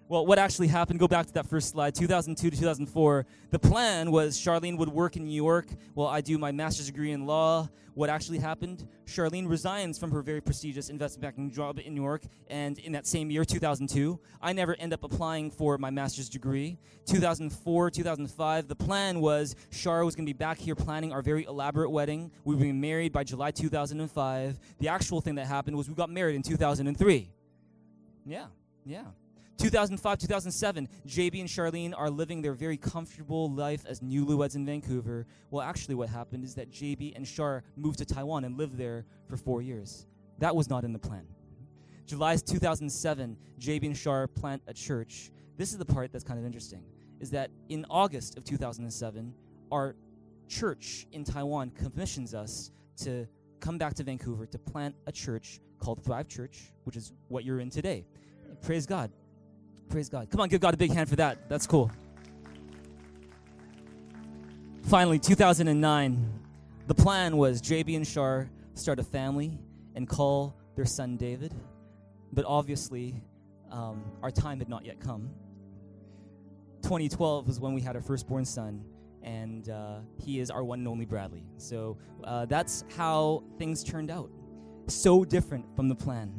[0.09, 3.25] Well, what actually happened, go back to that first slide, 2002 to 2004.
[3.49, 7.11] The plan was Charlene would work in New York while I do my master's degree
[7.11, 7.67] in law.
[7.93, 8.87] What actually happened?
[9.05, 13.05] Charlene resigns from her very prestigious investment banking job in New York, and in that
[13.05, 16.79] same year, 2002, I never end up applying for my master's degree.
[17.07, 21.43] 2004, 2005, the plan was Char was going to be back here planning our very
[21.43, 22.31] elaborate wedding.
[22.45, 24.57] We would be married by July 2005.
[24.79, 27.29] The actual thing that happened was we got married in 2003.
[28.25, 28.45] Yeah,
[28.85, 29.01] yeah.
[29.57, 35.25] 2005, 2007, JB and Charlene are living their very comfortable life as newlyweds in Vancouver.
[35.49, 39.05] Well, actually, what happened is that JB and Char moved to Taiwan and lived there
[39.27, 40.05] for four years.
[40.39, 41.25] That was not in the plan.
[42.05, 45.31] July 2007, JB and Char plant a church.
[45.57, 46.83] This is the part that's kind of interesting,
[47.19, 49.33] is that in August of 2007,
[49.71, 49.95] our
[50.47, 53.27] church in Taiwan commissions us to
[53.59, 57.59] come back to Vancouver to plant a church called Thrive Church, which is what you're
[57.59, 58.05] in today.
[58.61, 59.11] Praise God.
[59.89, 60.29] Praise God.
[60.29, 61.49] Come on, give God a big hand for that.
[61.49, 61.91] That's cool.
[64.83, 66.39] Finally, 2009,
[66.87, 69.57] the plan was JB and Shar start a family
[69.95, 71.53] and call their son David.
[72.31, 73.21] But obviously,
[73.71, 75.29] um, our time had not yet come.
[76.83, 78.83] 2012 was when we had our firstborn son,
[79.23, 81.43] and uh, he is our one and only Bradley.
[81.57, 84.29] So uh, that's how things turned out.
[84.87, 86.33] So different from the plan.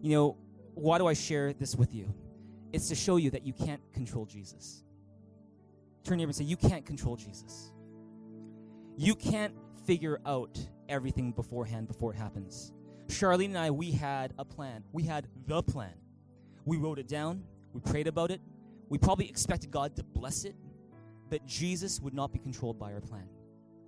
[0.00, 0.36] You know,
[0.74, 2.14] why do I share this with you?
[2.72, 4.84] It's to show you that you can't control Jesus.
[6.04, 7.72] Turn your neighbor and say, You can't control Jesus.
[8.96, 9.54] You can't
[9.86, 10.58] figure out
[10.88, 12.72] everything beforehand before it happens.
[13.08, 14.84] Charlene and I, we had a plan.
[14.92, 15.94] We had the plan.
[16.64, 17.42] We wrote it down.
[17.72, 18.40] We prayed about it.
[18.88, 20.54] We probably expected God to bless it,
[21.28, 23.28] but Jesus would not be controlled by our plan.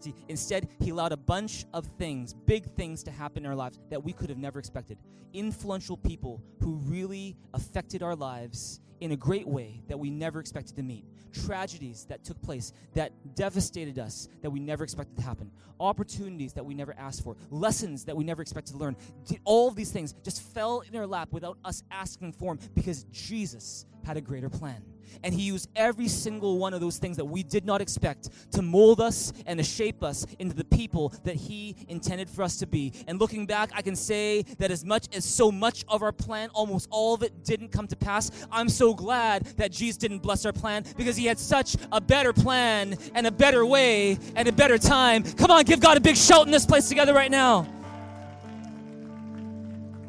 [0.02, 3.78] See, instead, he allowed a bunch of things, big things, to happen in our lives
[3.88, 4.98] that we could have never expected.
[5.32, 10.74] Influential people who really affected our lives in a great way that we never expected
[10.76, 11.04] to meet.
[11.46, 15.52] Tragedies that took place that devastated us that we never expected to happen.
[15.78, 17.36] Opportunities that we never asked for.
[17.50, 18.96] Lessons that we never expected to learn.
[19.44, 23.04] All of these things just fell in our lap without us asking for them because
[23.04, 24.82] Jesus had a greater plan.
[25.22, 28.62] And He used every single one of those things that we did not expect to
[28.62, 32.66] mold us and to shape us into the people that He intended for us to
[32.66, 32.92] be.
[33.06, 36.48] And looking back, I can say that as much as so much of our plan,
[36.54, 40.44] almost all of it didn't come to pass, I'm so glad that Jesus didn't bless
[40.46, 44.52] our plan because He had such a better plan and a better way and a
[44.52, 45.22] better time.
[45.22, 47.66] Come on, give God a big shout in this place together right now.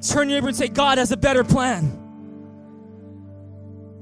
[0.02, 2.03] Turn your neighbor and say, God has a better plan.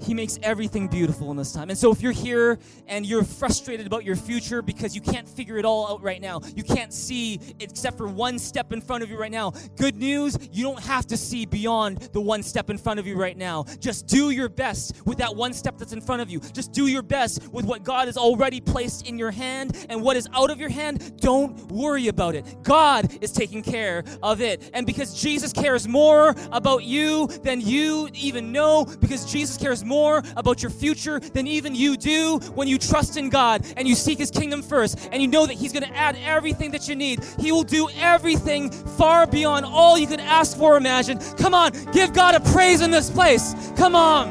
[0.01, 1.69] He makes everything beautiful in this time.
[1.69, 5.57] And so if you're here and you're frustrated about your future because you can't figure
[5.57, 9.09] it all out right now, you can't see except for one step in front of
[9.09, 12.77] you right now, good news, you don't have to see beyond the one step in
[12.77, 13.63] front of you right now.
[13.79, 16.39] Just do your best with that one step that's in front of you.
[16.39, 20.17] Just do your best with what God has already placed in your hand and what
[20.17, 22.63] is out of your hand, don't worry about it.
[22.63, 24.69] God is taking care of it.
[24.73, 29.90] And because Jesus cares more about you than you even know, because Jesus cares more
[29.91, 33.93] more about your future than even you do when you trust in God and you
[33.93, 36.95] seek His kingdom first and you know that He's going to add everything that you
[36.95, 37.21] need.
[37.37, 41.19] He will do everything far beyond all you could ask for or imagine.
[41.37, 43.53] Come on, give God a praise in this place.
[43.75, 44.29] Come on.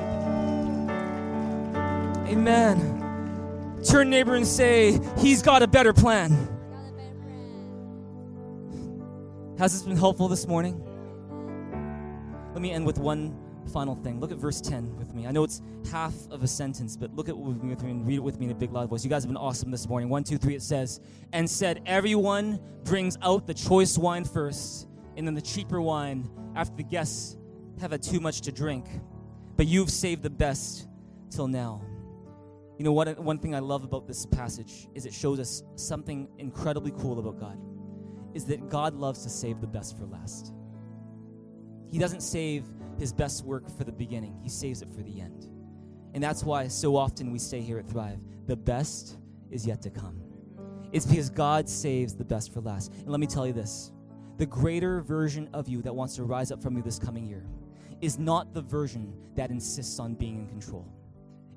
[2.27, 3.79] Amen.
[3.85, 6.31] Turn neighbor and say, He's got a better plan.
[9.59, 10.83] Has this been helpful this morning?
[12.55, 13.37] Let me end with one
[13.71, 14.21] final thing.
[14.21, 15.27] Look at verse 10 with me.
[15.27, 18.17] I know it's half of a sentence, but look at what with me and read
[18.17, 19.05] it with me in a big loud voice.
[19.05, 20.09] You guys have been awesome this morning.
[20.09, 21.01] One, two, three, it says,
[21.33, 26.77] And said, Everyone brings out the choice wine first, and then the cheaper wine after
[26.77, 27.37] the guests
[27.81, 28.87] have had too much to drink.
[29.57, 30.89] But you've saved the best
[31.31, 31.83] till now.
[32.79, 33.19] You know what?
[33.19, 37.39] One thing I love about this passage is it shows us something incredibly cool about
[37.39, 37.59] God.
[38.33, 40.55] Is that God loves to save the best for last.
[41.91, 42.65] He doesn't save
[43.01, 45.49] his best work for the beginning, he saves it for the end.
[46.13, 49.17] And that's why so often we say here at Thrive the best
[49.51, 50.21] is yet to come.
[50.93, 52.93] It's because God saves the best for last.
[52.93, 53.93] And let me tell you this
[54.37, 57.47] the greater version of you that wants to rise up from you this coming year
[58.01, 60.87] is not the version that insists on being in control.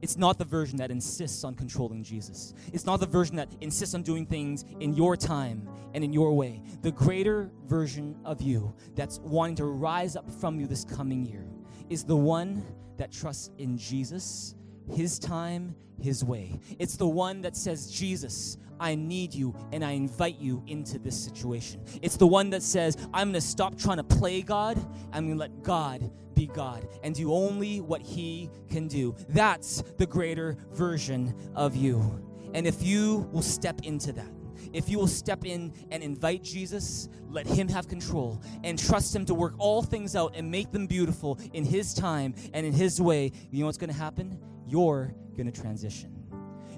[0.03, 2.53] It's not the version that insists on controlling Jesus.
[2.73, 6.33] It's not the version that insists on doing things in your time and in your
[6.33, 6.61] way.
[6.81, 11.45] The greater version of you that's wanting to rise up from you this coming year
[11.89, 12.65] is the one
[12.97, 14.55] that trusts in Jesus,
[14.91, 16.59] His time, His way.
[16.79, 21.17] It's the one that says, Jesus, I need you and I invite you into this
[21.17, 21.81] situation.
[22.01, 24.77] It's the one that says, I'm going to stop trying to play God.
[25.13, 29.15] I'm going to let God be God and do only what He can do.
[29.29, 32.21] That's the greater version of you.
[32.53, 34.29] And if you will step into that,
[34.73, 39.23] if you will step in and invite Jesus, let Him have control, and trust Him
[39.27, 42.99] to work all things out and make them beautiful in His time and in His
[42.99, 44.37] way, you know what's going to happen?
[44.67, 46.09] You're going to transition.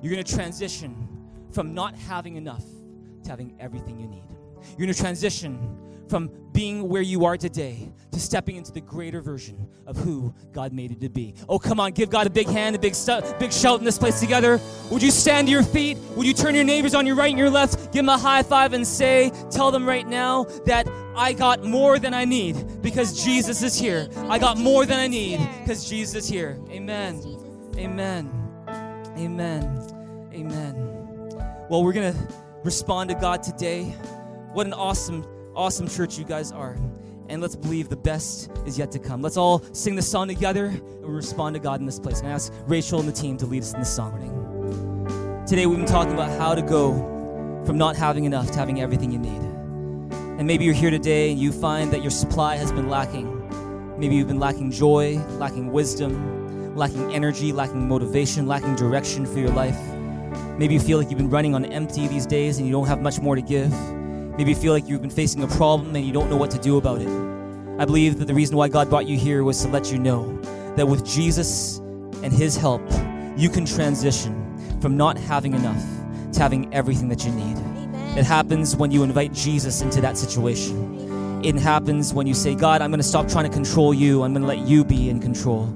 [0.04, 1.25] You're going to transition
[1.56, 2.66] from not having enough
[3.24, 4.26] to having everything you need.
[4.78, 5.78] You're going to transition
[6.10, 10.74] from being where you are today to stepping into the greater version of who God
[10.74, 11.34] made you to be.
[11.50, 13.98] Oh, come on, give God a big hand, a big, stu- big shout in this
[13.98, 14.60] place together.
[14.92, 15.98] Would you stand to your feet?
[16.16, 17.94] Would you turn your neighbors on your right and your left?
[17.94, 22.00] Give them a high five and say, tell them right now that I got more
[22.00, 24.10] than I need because Jesus is here.
[24.30, 26.60] I got more than I need because Jesus is here.
[26.70, 27.22] Amen.
[27.78, 28.30] Amen.
[29.18, 30.30] Amen.
[30.34, 30.85] Amen.
[31.68, 33.86] Well, we're going to respond to God today.
[34.54, 36.78] What an awesome awesome church you guys are.
[37.28, 39.24] And let's believe the best is yet to come.
[39.24, 42.20] Let's all sing the song together and we respond to God in this place.
[42.20, 44.14] And I ask Rachel and the team to lead us in the song.
[45.48, 46.94] Today we've been talking about how to go
[47.66, 49.42] from not having enough to having everything you need.
[50.38, 53.98] And maybe you're here today and you find that your supply has been lacking.
[53.98, 59.52] Maybe you've been lacking joy, lacking wisdom, lacking energy, lacking motivation, lacking direction for your
[59.52, 59.95] life.
[60.58, 63.02] Maybe you feel like you've been running on empty these days and you don't have
[63.02, 63.72] much more to give.
[64.38, 66.58] Maybe you feel like you've been facing a problem and you don't know what to
[66.58, 67.08] do about it.
[67.78, 70.40] I believe that the reason why God brought you here was to let you know
[70.76, 71.78] that with Jesus
[72.24, 72.82] and His help,
[73.36, 75.84] you can transition from not having enough
[76.34, 77.58] to having everything that you need.
[77.58, 78.18] Amen.
[78.18, 81.44] It happens when you invite Jesus into that situation.
[81.44, 84.24] It happens when you say, God, I'm going to stop trying to control you.
[84.24, 85.74] I'm going to let you be in control.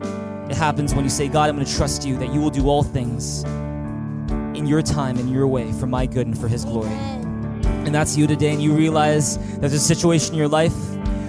[0.50, 2.68] It happens when you say, God, I'm going to trust you that you will do
[2.68, 3.44] all things
[4.56, 6.90] in your time in your way for my good and for His glory
[7.86, 10.76] and that's you today, and you realize there's a situation in your life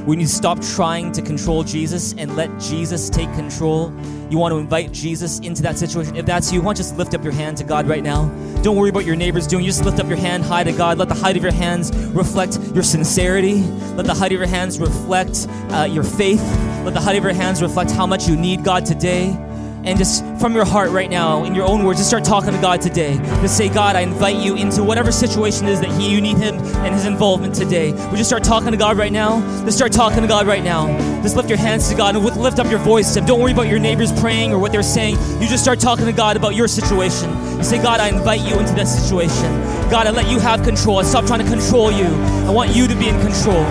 [0.07, 3.93] we need to stop trying to control Jesus and let Jesus take control.
[4.31, 6.17] You want to invite Jesus into that situation.
[6.17, 8.29] If that's you, why don't you just lift up your hand to God right now?
[8.63, 9.65] Don't worry about your neighbors doing.
[9.65, 10.99] You just lift up your hand high to God.
[10.99, 13.63] Let the height of your hands reflect your sincerity.
[13.95, 16.43] Let the height of your hands reflect uh, your faith.
[16.85, 19.37] Let the height of your hands reflect how much you need God today
[19.85, 22.61] and just from your heart right now, in your own words, just start talking to
[22.61, 23.17] God today.
[23.41, 26.57] Just say, God, I invite you into whatever situation is that He you need Him
[26.57, 27.93] and His involvement today.
[27.93, 29.41] Would you start talking to God right now?
[29.65, 30.87] Just start talking to God right now.
[31.23, 33.17] Just lift your hands to God and lift up your voice.
[33.17, 35.17] And don't worry about your neighbors praying or what they're saying.
[35.41, 37.31] You just start talking to God about your situation.
[37.57, 39.51] You say, God, I invite you into that situation.
[39.91, 40.99] God, I let you have control.
[40.99, 42.05] I stop trying to control you.
[42.05, 43.65] I want you to be in control.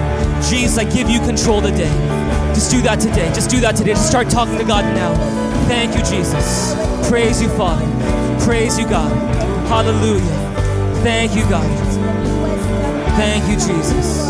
[0.49, 2.18] Jesus, I give you control today.
[2.59, 3.31] Just do that today.
[3.33, 3.93] Just do that today.
[3.93, 5.15] Just start talking to God now.
[5.69, 6.75] Thank you, Jesus.
[7.07, 7.85] Praise you, Father.
[8.43, 9.09] Praise you, God.
[9.69, 10.19] Hallelujah.
[11.01, 11.65] Thank you, God.
[13.15, 14.27] Thank you, Jesus.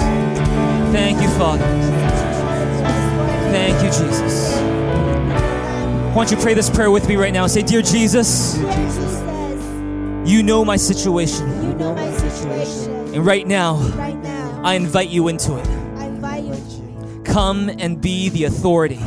[0.93, 1.65] Thank you, Father.
[3.49, 4.59] Thank you, Jesus.
[6.13, 7.47] Why don't you pray this prayer with me right now?
[7.47, 8.59] Say, Dear Jesus,
[10.29, 11.47] you know my situation.
[11.63, 13.15] You know my situation.
[13.15, 15.78] And right now, right now I invite you into it.
[17.29, 18.99] Come and be the authority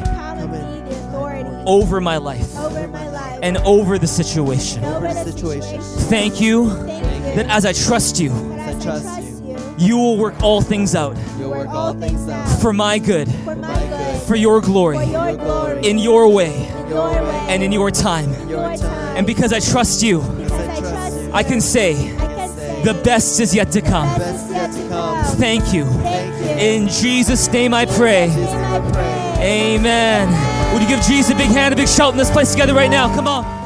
[1.66, 3.02] over my life, over my
[3.42, 4.84] and over the situation.
[4.84, 5.80] over the situation.
[5.80, 10.40] Thank you Thank you that as I trust you, I trust you, you will work
[10.42, 14.36] all things out you work all things out for my good, for my good, for
[14.36, 18.30] your glory, for your glory, in your way, in your way, and in your time.
[18.48, 19.16] your time.
[19.16, 22.94] And because I trust you, I trust you, I can say, I can say the
[22.94, 24.06] best is yet to come.
[24.06, 25.24] yet to come.
[25.36, 25.84] Thank you.
[25.84, 26.41] Thank you.
[26.62, 28.26] In Jesus' name I pray.
[28.26, 29.74] In Jesus' name I pray.
[29.74, 30.72] Amen.
[30.72, 32.90] Would you give Jesus a big hand, a big shout in this place together right
[32.90, 33.12] now?
[33.12, 33.61] Come on.